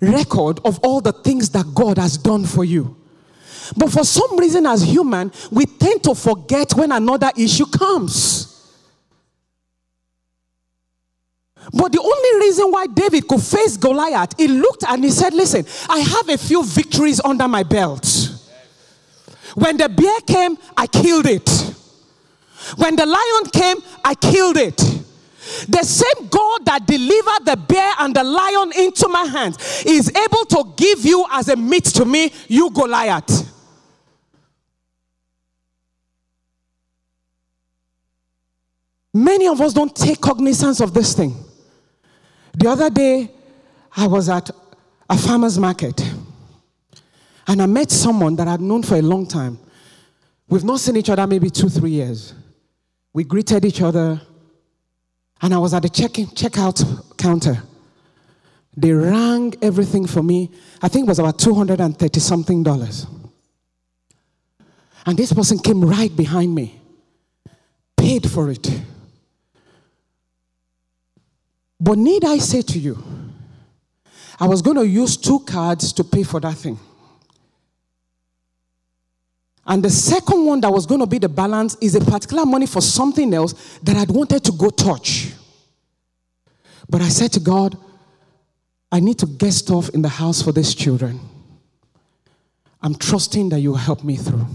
record 0.00 0.60
of 0.64 0.78
all 0.80 1.00
the 1.00 1.12
things 1.12 1.50
that 1.50 1.72
God 1.74 1.98
has 1.98 2.16
done 2.18 2.44
for 2.44 2.64
you. 2.64 2.96
But 3.76 3.90
for 3.90 4.04
some 4.04 4.38
reason, 4.38 4.66
as 4.66 4.82
human, 4.82 5.32
we 5.50 5.66
tend 5.66 6.02
to 6.04 6.14
forget 6.14 6.74
when 6.74 6.92
another 6.92 7.30
issue 7.36 7.66
comes. 7.66 8.51
But 11.72 11.92
the 11.92 12.00
only 12.00 12.46
reason 12.46 12.70
why 12.70 12.86
David 12.86 13.26
could 13.26 13.42
face 13.42 13.76
Goliath, 13.76 14.34
he 14.36 14.46
looked 14.46 14.84
and 14.84 15.02
he 15.02 15.10
said, 15.10 15.32
Listen, 15.32 15.64
I 15.88 16.00
have 16.00 16.28
a 16.28 16.36
few 16.36 16.64
victories 16.64 17.20
under 17.24 17.48
my 17.48 17.62
belt. 17.62 18.06
When 19.54 19.76
the 19.76 19.88
bear 19.88 20.20
came, 20.26 20.58
I 20.76 20.86
killed 20.86 21.26
it. 21.26 21.48
When 22.76 22.96
the 22.96 23.06
lion 23.06 23.50
came, 23.52 23.76
I 24.04 24.14
killed 24.14 24.56
it. 24.56 24.76
The 25.68 25.82
same 25.82 26.28
God 26.28 26.64
that 26.66 26.86
delivered 26.86 27.44
the 27.44 27.56
bear 27.56 27.92
and 27.98 28.14
the 28.14 28.24
lion 28.24 28.72
into 28.76 29.08
my 29.08 29.24
hands 29.24 29.82
is 29.84 30.08
able 30.10 30.44
to 30.46 30.72
give 30.76 31.04
you 31.04 31.26
as 31.30 31.48
a 31.48 31.56
meat 31.56 31.84
to 31.84 32.04
me, 32.04 32.32
you 32.48 32.70
Goliath. 32.70 33.50
Many 39.14 39.48
of 39.48 39.60
us 39.60 39.74
don't 39.74 39.94
take 39.94 40.20
cognizance 40.20 40.80
of 40.80 40.94
this 40.94 41.14
thing. 41.14 41.34
The 42.54 42.68
other 42.68 42.90
day, 42.90 43.30
I 43.96 44.06
was 44.06 44.28
at 44.28 44.50
a 45.08 45.16
farmer's 45.18 45.58
market 45.58 46.02
and 47.46 47.60
I 47.60 47.66
met 47.66 47.90
someone 47.90 48.36
that 48.36 48.48
I'd 48.48 48.60
known 48.60 48.82
for 48.82 48.96
a 48.96 49.02
long 49.02 49.26
time. 49.26 49.58
We've 50.48 50.64
not 50.64 50.80
seen 50.80 50.96
each 50.96 51.10
other 51.10 51.26
maybe 51.26 51.50
two, 51.50 51.68
three 51.68 51.90
years. 51.90 52.34
We 53.12 53.24
greeted 53.24 53.64
each 53.64 53.82
other 53.82 54.20
and 55.40 55.52
I 55.52 55.58
was 55.58 55.74
at 55.74 55.82
the 55.82 55.88
check-in, 55.88 56.26
checkout 56.28 57.18
counter. 57.18 57.62
They 58.76 58.92
rang 58.92 59.54
everything 59.60 60.06
for 60.06 60.22
me. 60.22 60.50
I 60.80 60.88
think 60.88 61.06
it 61.06 61.08
was 61.08 61.18
about 61.18 61.38
230 61.38 62.20
something 62.20 62.62
dollars. 62.62 63.06
And 65.04 65.18
this 65.18 65.32
person 65.32 65.58
came 65.58 65.84
right 65.84 66.14
behind 66.14 66.54
me, 66.54 66.80
paid 67.96 68.30
for 68.30 68.50
it. 68.50 68.70
But 71.82 71.98
need 71.98 72.24
I 72.24 72.38
say 72.38 72.62
to 72.62 72.78
you, 72.78 73.02
I 74.38 74.46
was 74.46 74.62
going 74.62 74.76
to 74.76 74.86
use 74.86 75.16
two 75.16 75.40
cards 75.40 75.92
to 75.94 76.04
pay 76.04 76.22
for 76.22 76.38
that 76.38 76.54
thing. 76.54 76.78
And 79.66 79.82
the 79.82 79.90
second 79.90 80.44
one 80.44 80.60
that 80.60 80.70
was 80.70 80.86
going 80.86 81.00
to 81.00 81.08
be 81.08 81.18
the 81.18 81.28
balance 81.28 81.76
is 81.80 81.96
a 81.96 82.00
particular 82.00 82.46
money 82.46 82.66
for 82.66 82.80
something 82.80 83.34
else 83.34 83.80
that 83.82 83.96
I'd 83.96 84.12
wanted 84.12 84.44
to 84.44 84.52
go 84.52 84.70
touch. 84.70 85.32
But 86.88 87.00
I 87.00 87.08
said 87.08 87.32
to 87.32 87.40
God, 87.40 87.76
I 88.92 89.00
need 89.00 89.18
to 89.18 89.26
get 89.26 89.50
stuff 89.50 89.88
in 89.88 90.02
the 90.02 90.08
house 90.08 90.40
for 90.40 90.52
these 90.52 90.76
children. 90.76 91.18
I'm 92.80 92.94
trusting 92.94 93.48
that 93.48 93.58
you'll 93.58 93.74
help 93.74 94.04
me 94.04 94.14
through. 94.14 94.46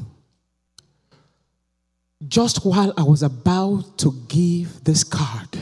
Just 2.25 2.65
while 2.65 2.93
I 2.95 3.03
was 3.03 3.21
about 3.21 3.97
to 3.97 4.13
give 4.29 4.81
this 4.85 5.03
card, 5.03 5.56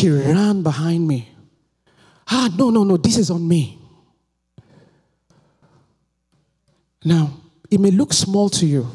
she 0.00 0.10
ran 0.10 0.62
behind 0.62 1.06
me. 1.06 1.28
Ah, 2.28 2.48
no, 2.56 2.70
no, 2.70 2.84
no, 2.84 2.96
this 2.96 3.16
is 3.16 3.30
on 3.30 3.46
me. 3.46 3.78
Now, 7.04 7.32
it 7.70 7.80
may 7.80 7.90
look 7.90 8.12
small 8.12 8.48
to 8.50 8.66
you. 8.66 8.86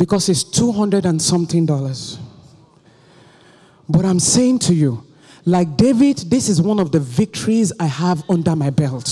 because 0.00 0.30
it's 0.30 0.42
200 0.42 1.04
and 1.04 1.20
something 1.20 1.66
dollars. 1.66 2.18
But 3.86 4.06
I'm 4.06 4.18
saying 4.18 4.60
to 4.60 4.74
you, 4.74 5.04
like 5.44 5.76
David, 5.76 6.16
this 6.30 6.48
is 6.48 6.62
one 6.62 6.80
of 6.80 6.90
the 6.90 7.00
victories 7.00 7.70
I 7.78 7.84
have 7.84 8.24
under 8.30 8.56
my 8.56 8.70
belt 8.70 9.06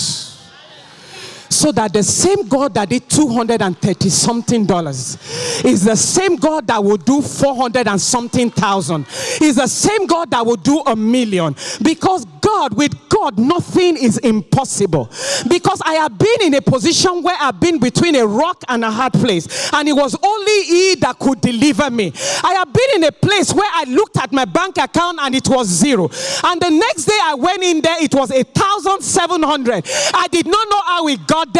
so 1.59 1.73
that 1.73 1.93
the 1.93 2.05
same 2.05 2.47
God 2.47 2.75
that 2.75 2.89
did 2.89 3.11
230 3.11 4.09
something 4.09 4.65
dollars 4.65 5.19
is 5.65 5.85
the 5.85 5.97
same 5.97 6.37
God 6.37 6.69
that 6.69 6.83
will 6.83 6.97
do 6.97 7.21
400 7.21 7.89
and 7.89 8.01
something 8.01 8.49
thousand, 8.49 9.07
is 9.41 9.57
the 9.57 9.67
same 9.67 10.07
God 10.07 10.31
that 10.31 10.47
will 10.47 10.57
do 10.57 10.81
a 10.87 10.95
million. 10.95 11.57
Because 11.83 12.25
God, 12.41 12.77
with 12.77 12.95
God, 13.09 13.39
nothing 13.39 13.97
is 13.97 14.19
impossible. 14.19 15.11
Because 15.49 15.83
I 15.85 15.95
have 15.95 16.17
been 16.17 16.43
in 16.43 16.55
a 16.55 16.63
position 16.63 17.23
where 17.23 17.37
I've 17.41 17.59
been 17.59 17.79
between 17.81 18.15
a 18.15 18.27
rock 18.27 18.63
and 18.69 18.85
a 18.85 18.91
hard 18.91 19.15
place, 19.15 19.73
and 19.73 19.89
it 19.89 19.93
was 19.93 20.17
only 20.23 20.63
He 20.63 20.95
that 20.97 21.19
could 21.19 21.41
deliver 21.41 21.91
me. 21.91 22.13
I 22.45 22.55
have 22.55 22.73
been 22.73 22.91
in 22.95 23.05
a 23.05 23.13
place 23.13 23.53
where 23.53 23.71
I 23.73 23.85
looked 23.85 24.17
at 24.17 24.33
my 24.33 24.45
bank 24.45 24.79
account 24.79 25.19
and 25.21 25.35
it 25.35 25.49
was 25.49 25.67
zero. 25.67 26.09
And 26.45 26.61
the 26.61 26.71
next 26.71 27.07
day 27.07 27.19
I 27.23 27.35
went 27.35 27.63
in 27.63 27.81
there, 27.81 28.03
it 28.03 28.15
was 28.15 28.31
a 28.31 28.45
thousand 28.45 29.03
seven 29.03 29.43
hundred. 29.43 29.85
I 30.15 30.29
did 30.31 30.47
not 30.47 30.69
know 30.71 30.83
how 30.87 31.09
it 31.09 31.27
got 31.27 31.53
there, 31.53 31.58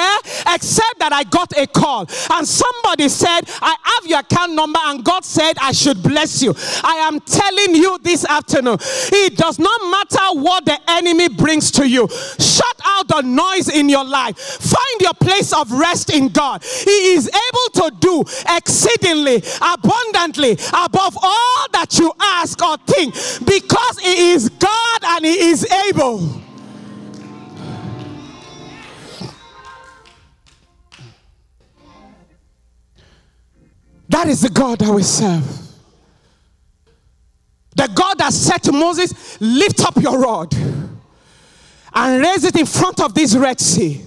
except 0.55 0.99
that 0.99 1.13
I 1.13 1.25
got 1.25 1.57
a 1.57 1.67
call. 1.67 2.07
And 2.33 2.47
somebody 2.47 3.09
said, 3.09 3.43
I 3.61 3.77
have 3.83 4.07
your 4.07 4.21
account 4.21 4.53
number, 4.53 4.79
and 4.85 5.05
God 5.05 5.25
said, 5.25 5.55
I 5.61 5.73
should 5.73 6.03
bless 6.03 6.43
you. 6.43 6.55
I 6.85 6.97
am 7.09 7.21
telling 7.21 7.75
you 7.75 7.99
this 8.03 8.25
afternoon, 8.25 8.79
it 8.81 9.37
does 9.37 9.59
not 9.59 9.81
matter 9.91 10.41
what 10.41 10.65
the 10.65 10.79
enemy 10.89 11.29
brings 11.29 11.71
to 11.73 11.89
you. 11.89 12.09
Shut 12.39 12.81
out 12.85 13.09
the 13.09 13.23
noise 13.23 13.69
in 13.69 13.89
your 13.89 14.05
life. 14.05 14.39
Find 14.39 15.01
your 15.01 15.15
place 15.15 15.53
of 15.53 15.71
rest 15.73 16.13
in 16.13 16.29
God. 16.29 16.63
He 16.63 17.15
is 17.15 17.29
able 17.29 17.91
to 17.91 17.97
do 17.99 18.25
exceedingly, 18.57 19.43
abundantly, 19.61 20.53
above 20.53 21.17
all 21.21 21.67
that 21.73 21.99
you 21.99 22.13
ask 22.21 22.63
or 22.63 22.77
think, 22.79 23.15
because 23.45 23.99
He 23.99 24.33
is 24.33 24.49
God 24.49 25.01
and 25.05 25.25
He 25.25 25.51
is 25.51 25.71
able. 25.89 26.48
That 34.09 34.29
is 34.29 34.41
the 34.41 34.51
God 34.51 34.79
that 34.79 34.93
we 34.93 35.03
serve. 35.03 35.45
The 37.77 37.89
God 37.95 38.19
that 38.19 38.33
said 38.33 38.59
to 38.65 38.73
Moses, 38.73 39.41
Lift 39.41 39.85
up 39.85 39.97
your 39.97 40.19
rod 40.19 40.55
and 41.95 42.23
raise 42.23 42.45
it 42.45 42.57
in 42.57 42.67
front 42.67 43.01
of 43.01 43.15
this 43.15 43.37
Red 43.37 43.61
Sea. 43.61 44.05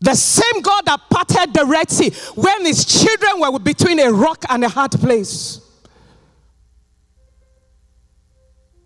The 0.00 0.14
same 0.14 0.62
God 0.62 0.86
that 0.86 1.00
parted 1.10 1.52
the 1.52 1.66
Red 1.66 1.90
Sea 1.90 2.10
when 2.34 2.64
his 2.64 2.84
children 2.84 3.40
were 3.40 3.58
between 3.58 3.98
a 3.98 4.10
rock 4.12 4.44
and 4.48 4.64
a 4.64 4.68
hard 4.68 4.92
place. 4.92 5.60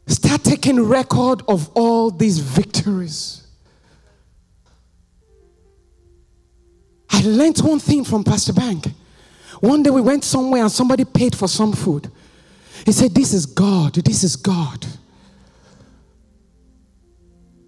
Start 0.07 0.43
taking 0.43 0.83
record 0.83 1.43
of 1.47 1.71
all 1.75 2.11
these 2.11 2.39
victories. 2.39 3.47
I 7.11 7.23
learned 7.23 7.59
one 7.59 7.79
thing 7.79 8.05
from 8.05 8.25
Pastor 8.25 8.55
Bank. 8.55 8.87
One 9.63 9.85
day 9.85 9.91
we 9.91 10.01
went 10.01 10.25
somewhere 10.25 10.63
and 10.63 10.73
somebody 10.73 11.05
paid 11.05 11.37
for 11.37 11.47
some 11.47 11.73
food. 11.73 12.11
He 12.85 12.91
said, 12.91 13.15
This 13.15 13.33
is 13.33 13.47
God. 13.47 13.95
This 13.95 14.25
is 14.25 14.35
God. 14.35 14.85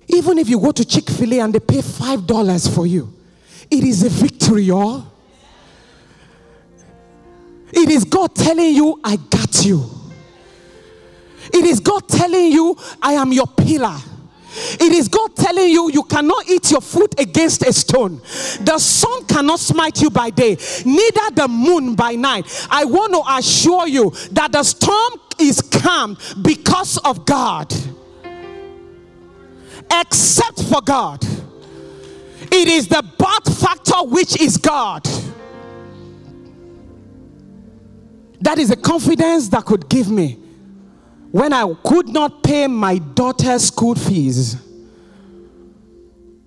Even 0.08 0.38
if 0.38 0.48
you 0.48 0.58
go 0.58 0.72
to 0.72 0.84
Chick 0.84 1.08
fil 1.08 1.34
A 1.34 1.38
and 1.38 1.54
they 1.54 1.60
pay 1.60 1.78
$5 1.78 2.74
for 2.74 2.84
you, 2.84 3.14
it 3.70 3.84
is 3.84 4.02
a 4.02 4.08
victory, 4.08 4.64
y'all. 4.64 5.06
It 7.72 7.88
is 7.88 8.02
God 8.02 8.34
telling 8.34 8.74
you, 8.74 9.00
I 9.04 9.14
got 9.14 9.64
you. 9.64 9.88
It 11.52 11.64
is 11.64 11.78
God 11.78 12.08
telling 12.08 12.50
you, 12.50 12.76
I 13.00 13.12
am 13.12 13.32
your 13.32 13.46
pillar. 13.46 13.98
It 14.56 14.92
is 14.92 15.08
God 15.08 15.34
telling 15.34 15.68
you 15.68 15.90
you 15.90 16.02
cannot 16.04 16.48
eat 16.48 16.70
your 16.70 16.80
food 16.80 17.18
against 17.18 17.62
a 17.62 17.72
stone. 17.72 18.20
The 18.60 18.78
sun 18.78 19.24
cannot 19.26 19.58
smite 19.58 20.00
you 20.00 20.10
by 20.10 20.30
day, 20.30 20.56
neither 20.84 21.30
the 21.32 21.48
moon 21.48 21.94
by 21.94 22.14
night. 22.14 22.46
I 22.70 22.84
want 22.84 23.12
to 23.14 23.22
assure 23.36 23.88
you 23.88 24.10
that 24.32 24.52
the 24.52 24.62
storm 24.62 25.14
is 25.38 25.60
calm 25.60 26.16
because 26.42 26.98
of 26.98 27.26
God. 27.26 27.72
Except 29.92 30.62
for 30.64 30.80
God, 30.82 31.24
it 32.52 32.68
is 32.68 32.88
the 32.88 33.02
birth 33.18 33.60
factor 33.60 34.04
which 34.04 34.40
is 34.40 34.56
God. 34.56 35.04
That 38.40 38.58
is 38.58 38.70
a 38.70 38.76
confidence 38.76 39.48
that 39.48 39.64
could 39.64 39.88
give 39.88 40.10
me 40.10 40.38
when 41.34 41.52
I 41.52 41.66
could 41.82 42.08
not 42.10 42.44
pay 42.44 42.68
my 42.68 42.98
daughter's 42.98 43.64
school 43.64 43.96
fees, 43.96 44.56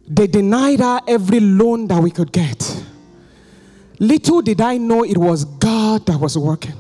they 0.08 0.28
denied 0.28 0.80
her 0.80 1.02
every 1.06 1.42
loan 1.42 1.90
that 1.90 2.02
we 2.02 2.10
could 2.10 2.32
get. 2.32 2.86
Little 4.00 4.42
did 4.42 4.62
I 4.62 4.78
know 4.78 5.04
it 5.04 5.18
was 5.18 5.44
God 5.44 6.06
that 6.06 6.18
was 6.18 6.38
working. 6.38 6.76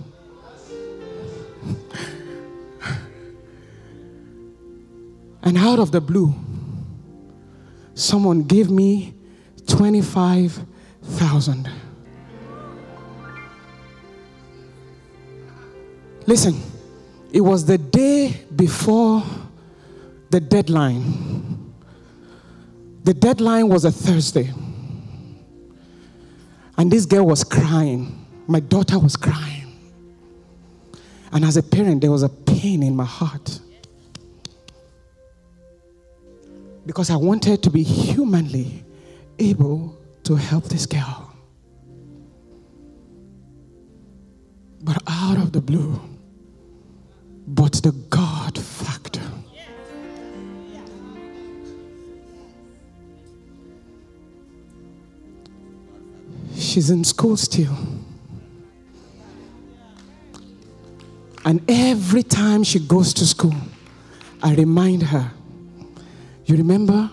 And 5.43 5.57
out 5.57 5.79
of 5.79 5.91
the 5.91 5.99
blue, 5.99 6.33
someone 7.93 8.43
gave 8.43 8.69
me 8.69 9.15
25,000. 9.67 11.69
Listen. 16.25 16.76
It 17.31 17.41
was 17.41 17.65
the 17.65 17.77
day 17.77 18.45
before 18.55 19.23
the 20.29 20.39
deadline. 20.39 21.73
The 23.03 23.13
deadline 23.13 23.69
was 23.69 23.85
a 23.85 23.91
Thursday. 23.91 24.51
And 26.77 26.91
this 26.91 27.05
girl 27.05 27.25
was 27.25 27.43
crying. 27.43 28.25
My 28.47 28.59
daughter 28.59 28.99
was 28.99 29.15
crying. 29.15 29.65
And 31.31 31.43
as 31.43 31.57
a 31.57 31.63
parent, 31.63 32.01
there 32.01 32.11
was 32.11 32.23
a 32.23 32.29
pain 32.29 32.83
in 32.83 32.95
my 32.95 33.05
heart. 33.05 33.59
Because 36.85 37.09
I 37.09 37.17
wanted 37.17 37.61
to 37.63 37.69
be 37.69 37.83
humanly 37.83 38.85
able 39.39 39.97
to 40.23 40.35
help 40.35 40.65
this 40.65 40.85
girl. 40.85 41.33
But 44.81 45.01
out 45.07 45.37
of 45.37 45.51
the 45.51 45.61
blue, 45.61 45.99
but 47.47 47.73
the 47.81 47.93
God 48.09 48.57
factor. 48.57 49.21
She's 56.55 56.89
in 56.89 57.03
school 57.05 57.37
still. 57.37 57.75
And 61.45 61.61
every 61.69 62.23
time 62.23 62.63
she 62.63 62.79
goes 62.79 63.13
to 63.13 63.25
school, 63.25 63.55
I 64.43 64.53
remind 64.53 65.03
her, 65.03 65.31
you 66.45 66.57
remember, 66.57 67.09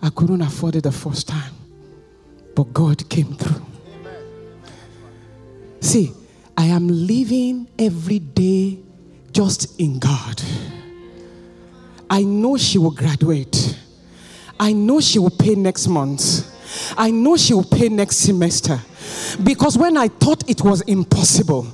I 0.00 0.08
couldn't 0.08 0.40
afford 0.40 0.76
it 0.76 0.84
the 0.84 0.92
first 0.92 1.28
time, 1.28 1.52
but 2.56 2.72
God 2.72 3.06
came 3.10 3.34
through. 3.34 3.66
See, 5.80 6.12
I 6.56 6.64
am 6.66 6.88
living 6.88 7.68
every 7.78 8.18
day 8.18 8.78
just 9.40 9.80
in 9.80 9.98
God. 9.98 10.42
I 12.10 12.24
know 12.24 12.58
she 12.58 12.76
will 12.76 12.90
graduate. 12.90 13.74
I 14.58 14.74
know 14.74 15.00
she 15.00 15.18
will 15.18 15.30
pay 15.30 15.54
next 15.54 15.88
month. 15.88 16.44
I 16.98 17.10
know 17.10 17.38
she 17.38 17.54
will 17.54 17.64
pay 17.64 17.88
next 17.88 18.16
semester. 18.18 18.78
Because 19.42 19.78
when 19.78 19.96
I 19.96 20.08
thought 20.08 20.46
it 20.46 20.60
was 20.60 20.82
impossible, 20.82 21.66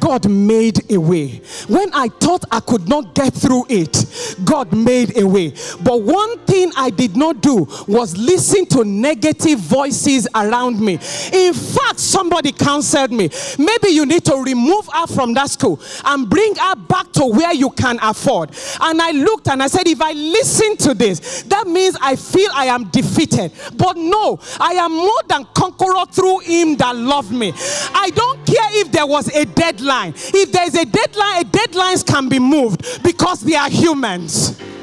God 0.00 0.28
made 0.28 0.90
a 0.90 0.98
way. 0.98 1.40
When 1.68 1.94
I 1.94 2.08
thought 2.08 2.44
I 2.50 2.58
could 2.58 2.88
not 2.88 3.14
get 3.14 3.32
through 3.32 3.66
it, 3.68 4.01
God 4.44 4.72
made 4.72 5.16
a 5.16 5.26
way. 5.26 5.52
But 5.82 6.02
one 6.02 6.38
thing 6.40 6.72
I 6.76 6.90
did 6.90 7.16
not 7.16 7.40
do 7.40 7.66
was 7.86 8.16
listen 8.16 8.66
to 8.66 8.84
negative 8.84 9.58
voices 9.58 10.28
around 10.34 10.80
me. 10.80 10.98
In 11.32 11.54
fact, 11.54 11.98
somebody 11.98 12.52
counseled 12.52 13.12
me. 13.12 13.30
Maybe 13.58 13.88
you 13.88 14.06
need 14.06 14.24
to 14.26 14.36
remove 14.36 14.88
her 14.92 15.06
from 15.06 15.34
that 15.34 15.50
school 15.50 15.80
and 16.04 16.28
bring 16.28 16.54
her 16.56 16.76
back 16.76 17.12
to 17.12 17.26
where 17.26 17.54
you 17.54 17.70
can 17.70 17.98
afford. 18.02 18.50
And 18.80 19.00
I 19.00 19.12
looked 19.12 19.48
and 19.48 19.62
I 19.62 19.66
said, 19.66 19.86
if 19.86 20.00
I 20.00 20.12
listen 20.12 20.76
to 20.78 20.94
this, 20.94 21.42
that 21.44 21.66
means 21.66 21.96
I 22.00 22.16
feel 22.16 22.50
I 22.54 22.66
am 22.66 22.88
defeated. 22.90 23.52
But 23.76 23.96
no, 23.96 24.38
I 24.60 24.72
am 24.74 24.92
more 24.92 25.22
than 25.28 25.44
conqueror 25.54 26.06
through 26.10 26.40
him 26.40 26.76
that 26.76 26.96
loved 26.96 27.32
me. 27.32 27.52
I 27.54 28.10
don't 28.14 28.44
care 28.46 28.80
if 28.80 28.92
there 28.92 29.06
was 29.06 29.28
a 29.34 29.44
deadline. 29.44 30.14
If 30.16 30.52
there's 30.52 30.74
a 30.74 30.84
deadline, 30.84 31.42
a 31.42 31.44
deadlines 31.44 32.06
can 32.06 32.28
be 32.28 32.38
moved 32.38 33.02
because 33.02 33.40
they 33.40 33.54
are 33.54 33.70
humans. 34.02 34.81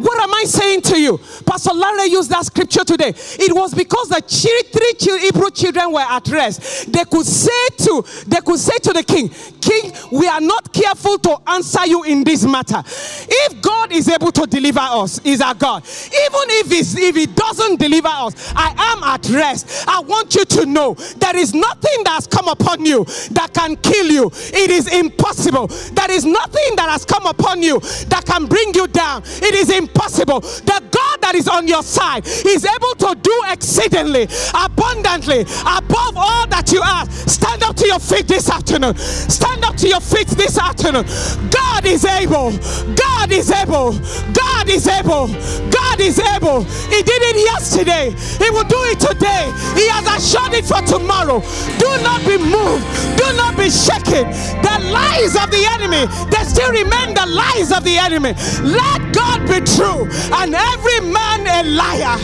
What 0.00 0.18
am 0.18 0.32
I 0.32 0.44
saying 0.44 0.80
to 0.82 0.98
you? 0.98 1.18
Pastor 1.44 1.74
Larry 1.74 2.10
used 2.10 2.30
that 2.30 2.46
scripture 2.46 2.84
today. 2.84 3.12
It 3.14 3.54
was 3.54 3.74
because 3.74 4.08
the 4.08 4.22
three 4.22 5.18
Hebrew 5.18 5.50
children 5.50 5.92
were 5.92 6.00
at 6.00 6.26
rest. 6.28 6.90
They 6.90 7.04
could 7.04 7.26
say 7.26 7.68
to 7.84 8.04
they 8.26 8.40
could 8.40 8.58
say 8.58 8.78
to 8.82 8.92
the 8.94 9.02
king, 9.02 9.28
King, 9.60 9.92
we 10.10 10.26
are 10.26 10.40
not 10.40 10.72
careful 10.72 11.18
to 11.18 11.36
answer 11.46 11.86
you 11.86 12.04
in 12.04 12.24
this 12.24 12.46
matter. 12.46 12.82
If 12.86 13.60
God 13.60 13.92
is 13.92 14.08
able 14.08 14.32
to 14.32 14.46
deliver 14.46 14.80
us, 14.80 15.20
is 15.22 15.42
our 15.42 15.54
God. 15.54 15.84
Even 15.84 16.46
if 16.60 16.70
he's, 16.70 16.96
if 16.98 17.14
He 17.14 17.26
doesn't 17.26 17.78
deliver 17.78 18.08
us, 18.08 18.52
I 18.56 18.72
am 18.94 19.04
at 19.04 19.28
rest. 19.28 19.84
I 19.86 20.00
want 20.00 20.34
you 20.34 20.46
to 20.46 20.66
know 20.66 20.94
there 20.94 21.36
is 21.36 21.52
nothing 21.52 22.04
that 22.04 22.14
has 22.14 22.26
come 22.26 22.48
upon 22.48 22.86
you 22.86 23.04
that 23.32 23.50
can 23.52 23.76
kill 23.76 24.06
you. 24.06 24.30
It 24.32 24.70
is 24.70 24.92
impossible. 24.92 25.66
There 25.66 26.10
is 26.10 26.24
nothing 26.24 26.76
that 26.76 26.88
has 26.88 27.04
come 27.04 27.26
upon 27.26 27.62
you 27.62 27.80
that 28.08 28.24
can 28.26 28.46
bring 28.46 28.72
you 28.74 28.86
down. 28.86 29.22
It 29.26 29.54
is 29.54 29.68
impossible. 29.68 29.89
Possible 29.94 30.40
the 30.40 30.82
God 30.90 31.16
that 31.22 31.34
is 31.34 31.48
on 31.48 31.66
your 31.68 31.82
side 31.82 32.26
is 32.26 32.64
able 32.64 32.94
to 33.06 33.14
do 33.20 33.36
exceedingly, 33.50 34.28
abundantly, 34.54 35.42
above 35.62 36.16
all 36.16 36.46
that 36.48 36.70
you 36.72 36.82
ask. 36.82 37.10
Stand 37.28 37.62
up 37.62 37.76
to 37.76 37.86
your 37.86 37.98
feet 37.98 38.26
this 38.26 38.50
afternoon. 38.50 38.96
Stand 38.96 39.64
up 39.64 39.76
to 39.76 39.88
your 39.88 40.00
feet 40.00 40.28
this 40.28 40.58
afternoon. 40.58 41.04
God 41.50 41.86
is 41.86 42.04
able. 42.04 42.52
God 42.94 43.32
is 43.32 43.50
able. 43.50 43.92
God 44.32 44.68
is 44.68 44.86
able. 44.86 45.28
God 45.70 46.00
is 46.00 46.18
able. 46.18 46.64
He 46.90 47.02
did 47.02 47.22
it 47.30 47.36
yesterday. 47.44 48.10
He 48.38 48.50
will 48.50 48.66
do 48.66 48.80
it 48.90 49.00
today. 49.00 49.48
He 49.78 49.88
has 49.88 50.04
assured 50.06 50.54
it 50.54 50.64
for 50.64 50.82
tomorrow. 50.82 51.40
Do 51.78 51.90
not 52.02 52.20
be 52.26 52.36
moved. 52.38 52.84
Do 53.16 53.26
not 53.36 53.56
be 53.56 53.70
shaken. 53.70 54.28
The 54.60 54.76
lies 54.92 55.36
of 55.36 55.50
the 55.50 55.62
enemy, 55.78 56.06
they 56.28 56.44
still 56.44 56.70
remain 56.70 57.14
the 57.14 57.26
lies 57.26 57.72
of 57.72 57.84
the 57.84 57.96
enemy. 57.96 58.34
Let 58.60 59.00
God 59.14 59.40
be 59.48 59.60
true 59.64 59.79
and 59.82 60.54
every 60.54 61.00
man 61.00 61.46
a 61.46 61.62
liar. 61.68 62.18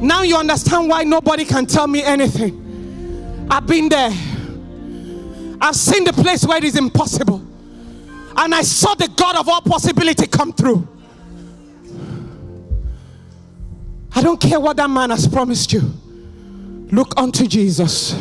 Now 0.00 0.22
you 0.22 0.36
understand 0.36 0.88
why 0.88 1.04
nobody 1.04 1.44
can 1.44 1.66
tell 1.66 1.86
me 1.86 2.02
anything. 2.02 3.46
I've 3.50 3.66
been 3.66 3.88
there. 3.88 4.10
I've 5.60 5.76
seen 5.76 6.04
the 6.04 6.12
place 6.12 6.44
where 6.44 6.58
it 6.58 6.64
is 6.64 6.76
impossible. 6.76 7.42
And 8.36 8.54
I 8.54 8.62
saw 8.62 8.94
the 8.94 9.08
God 9.08 9.36
of 9.36 9.48
all 9.48 9.62
possibility 9.62 10.26
come 10.26 10.52
through. 10.52 10.86
I 14.14 14.22
don't 14.22 14.40
care 14.40 14.60
what 14.60 14.76
that 14.76 14.88
man 14.88 15.10
has 15.10 15.26
promised 15.26 15.72
you. 15.72 15.92
Look 16.92 17.14
unto 17.16 17.46
Jesus, 17.46 18.14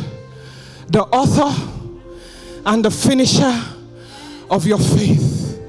the 0.87 1.03
author 1.03 1.53
and 2.65 2.83
the 2.83 2.91
finisher 2.91 3.61
of 4.49 4.65
your 4.65 4.79
faith. 4.79 5.61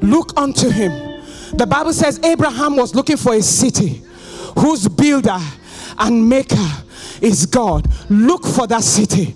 Look 0.00 0.32
unto 0.36 0.68
him. 0.68 1.22
The 1.56 1.66
Bible 1.66 1.92
says 1.92 2.20
Abraham 2.22 2.76
was 2.76 2.94
looking 2.94 3.16
for 3.16 3.34
a 3.34 3.42
city 3.42 4.02
whose 4.58 4.88
builder 4.88 5.38
and 5.98 6.28
maker 6.28 6.68
is 7.20 7.46
God. 7.46 7.86
Look 8.10 8.44
for 8.44 8.66
that 8.66 8.82
city. 8.82 9.34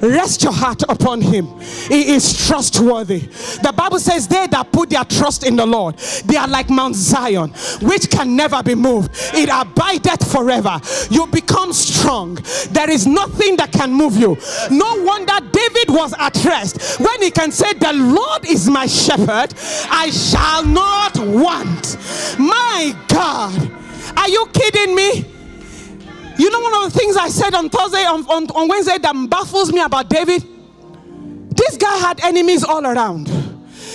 Rest 0.00 0.42
your 0.42 0.52
heart 0.52 0.82
upon 0.88 1.20
him. 1.20 1.46
He 1.60 2.14
is 2.14 2.46
trustworthy. 2.46 3.20
The 3.62 3.72
Bible 3.76 4.00
says, 4.00 4.26
They 4.26 4.46
that 4.48 4.72
put 4.72 4.90
their 4.90 5.04
trust 5.04 5.44
in 5.44 5.56
the 5.56 5.66
Lord, 5.66 5.96
they 6.24 6.36
are 6.36 6.48
like 6.48 6.70
Mount 6.70 6.96
Zion, 6.96 7.50
which 7.80 8.10
can 8.10 8.34
never 8.34 8.62
be 8.62 8.74
moved. 8.74 9.10
It 9.34 9.48
abideth 9.48 10.30
forever. 10.30 10.80
You 11.10 11.26
become 11.28 11.72
strong. 11.72 12.38
There 12.70 12.90
is 12.90 13.06
nothing 13.06 13.56
that 13.56 13.72
can 13.72 13.92
move 13.92 14.16
you. 14.16 14.36
No 14.70 15.02
wonder 15.04 15.34
David 15.52 15.88
was 15.88 16.14
at 16.18 16.44
rest 16.44 17.00
when 17.00 17.22
he 17.22 17.30
can 17.30 17.52
say, 17.52 17.72
The 17.74 17.92
Lord 17.92 18.44
is 18.46 18.68
my 18.68 18.86
shepherd, 18.86 19.54
I 19.90 20.10
shall 20.10 20.64
not 20.64 21.18
want. 21.18 21.96
My 22.38 22.96
God, 23.08 23.70
are 24.16 24.28
you 24.28 24.46
kidding 24.52 24.94
me? 24.94 25.31
You 26.38 26.50
know, 26.50 26.60
one 26.60 26.74
of 26.74 26.92
the 26.92 26.98
things 26.98 27.16
I 27.16 27.28
said 27.28 27.54
on 27.54 27.68
Thursday, 27.68 28.04
on, 28.04 28.24
on, 28.26 28.46
on 28.50 28.68
Wednesday, 28.68 28.98
that 28.98 29.30
baffles 29.30 29.72
me 29.72 29.80
about 29.80 30.08
David? 30.08 30.44
This 31.56 31.76
guy 31.76 31.96
had 31.98 32.20
enemies 32.24 32.64
all 32.64 32.84
around. 32.84 33.41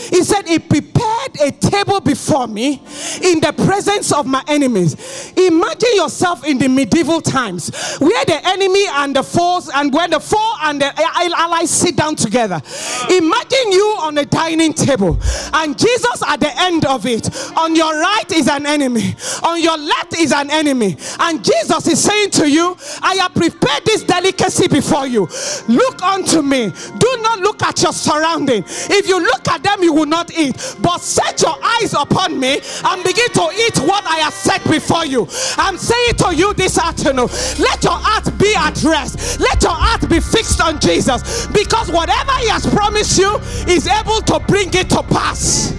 He 0.09 0.23
said, 0.23 0.47
He 0.47 0.59
prepared 0.59 1.41
a 1.41 1.51
table 1.51 1.99
before 1.99 2.47
me 2.47 2.81
in 3.21 3.39
the 3.39 3.53
presence 3.65 4.11
of 4.11 4.25
my 4.25 4.43
enemies. 4.47 5.33
Imagine 5.35 5.95
yourself 5.95 6.45
in 6.45 6.57
the 6.57 6.67
medieval 6.67 7.21
times 7.21 7.97
where 7.99 8.25
the 8.25 8.39
enemy 8.47 8.85
and 8.87 9.15
the 9.15 9.23
foes, 9.23 9.69
and 9.73 9.93
where 9.93 10.07
the 10.07 10.19
foe 10.19 10.53
and 10.63 10.81
the 10.81 10.91
allies 11.37 11.69
sit 11.69 11.95
down 11.95 12.15
together. 12.15 12.61
Imagine 13.09 13.71
you 13.71 13.97
on 13.99 14.17
a 14.17 14.25
dining 14.25 14.73
table 14.73 15.17
and 15.53 15.77
Jesus 15.77 16.23
at 16.27 16.39
the 16.39 16.51
end 16.61 16.85
of 16.85 17.05
it. 17.05 17.29
On 17.57 17.75
your 17.75 17.99
right 17.99 18.31
is 18.31 18.47
an 18.47 18.65
enemy, 18.65 19.15
on 19.43 19.61
your 19.61 19.77
left 19.77 20.15
is 20.17 20.31
an 20.31 20.49
enemy. 20.51 20.97
And 21.19 21.43
Jesus 21.43 21.87
is 21.87 22.03
saying 22.03 22.31
to 22.31 22.49
you, 22.49 22.75
I 23.01 23.15
have 23.15 23.33
prepared 23.33 23.85
this 23.85 24.03
delicacy 24.03 24.67
before 24.67 25.07
you. 25.07 25.27
Look 25.67 26.01
unto 26.01 26.41
me. 26.41 26.71
Do 26.97 27.17
not 27.21 27.39
look 27.39 27.63
at 27.63 27.81
your 27.81 27.93
surrounding. 27.93 28.63
If 28.67 29.07
you 29.07 29.19
look 29.19 29.47
at 29.47 29.63
them, 29.63 29.83
you 29.83 29.93
will 29.97 30.05
not 30.05 30.31
eat. 30.37 30.55
But 30.81 31.01
set 31.01 31.41
your 31.41 31.55
eyes 31.61 31.93
upon 31.93 32.39
me 32.39 32.61
and 32.85 33.03
begin 33.03 33.29
to 33.33 33.49
eat 33.57 33.77
what 33.79 34.05
I 34.05 34.17
have 34.17 34.33
set 34.33 34.63
before 34.69 35.05
you. 35.05 35.27
I'm 35.57 35.77
saying 35.77 36.15
to 36.17 36.35
you 36.35 36.53
this 36.53 36.77
afternoon, 36.77 37.27
let 37.59 37.83
your 37.83 37.97
heart 37.97 38.37
be 38.37 38.53
at 38.55 38.81
rest. 38.83 39.39
Let 39.39 39.63
your 39.63 39.73
heart 39.73 40.07
be 40.09 40.19
fixed 40.19 40.61
on 40.61 40.79
Jesus 40.79 41.47
because 41.47 41.91
whatever 41.91 42.31
He 42.39 42.47
has 42.49 42.65
promised 42.67 43.17
you 43.17 43.35
is 43.67 43.87
able 43.87 44.21
to 44.21 44.39
bring 44.47 44.69
it 44.73 44.89
to 44.91 45.03
pass. 45.03 45.73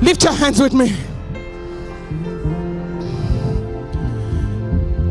Lift 0.00 0.24
your 0.24 0.32
hands 0.32 0.60
with 0.60 0.72
me. 0.72 1.07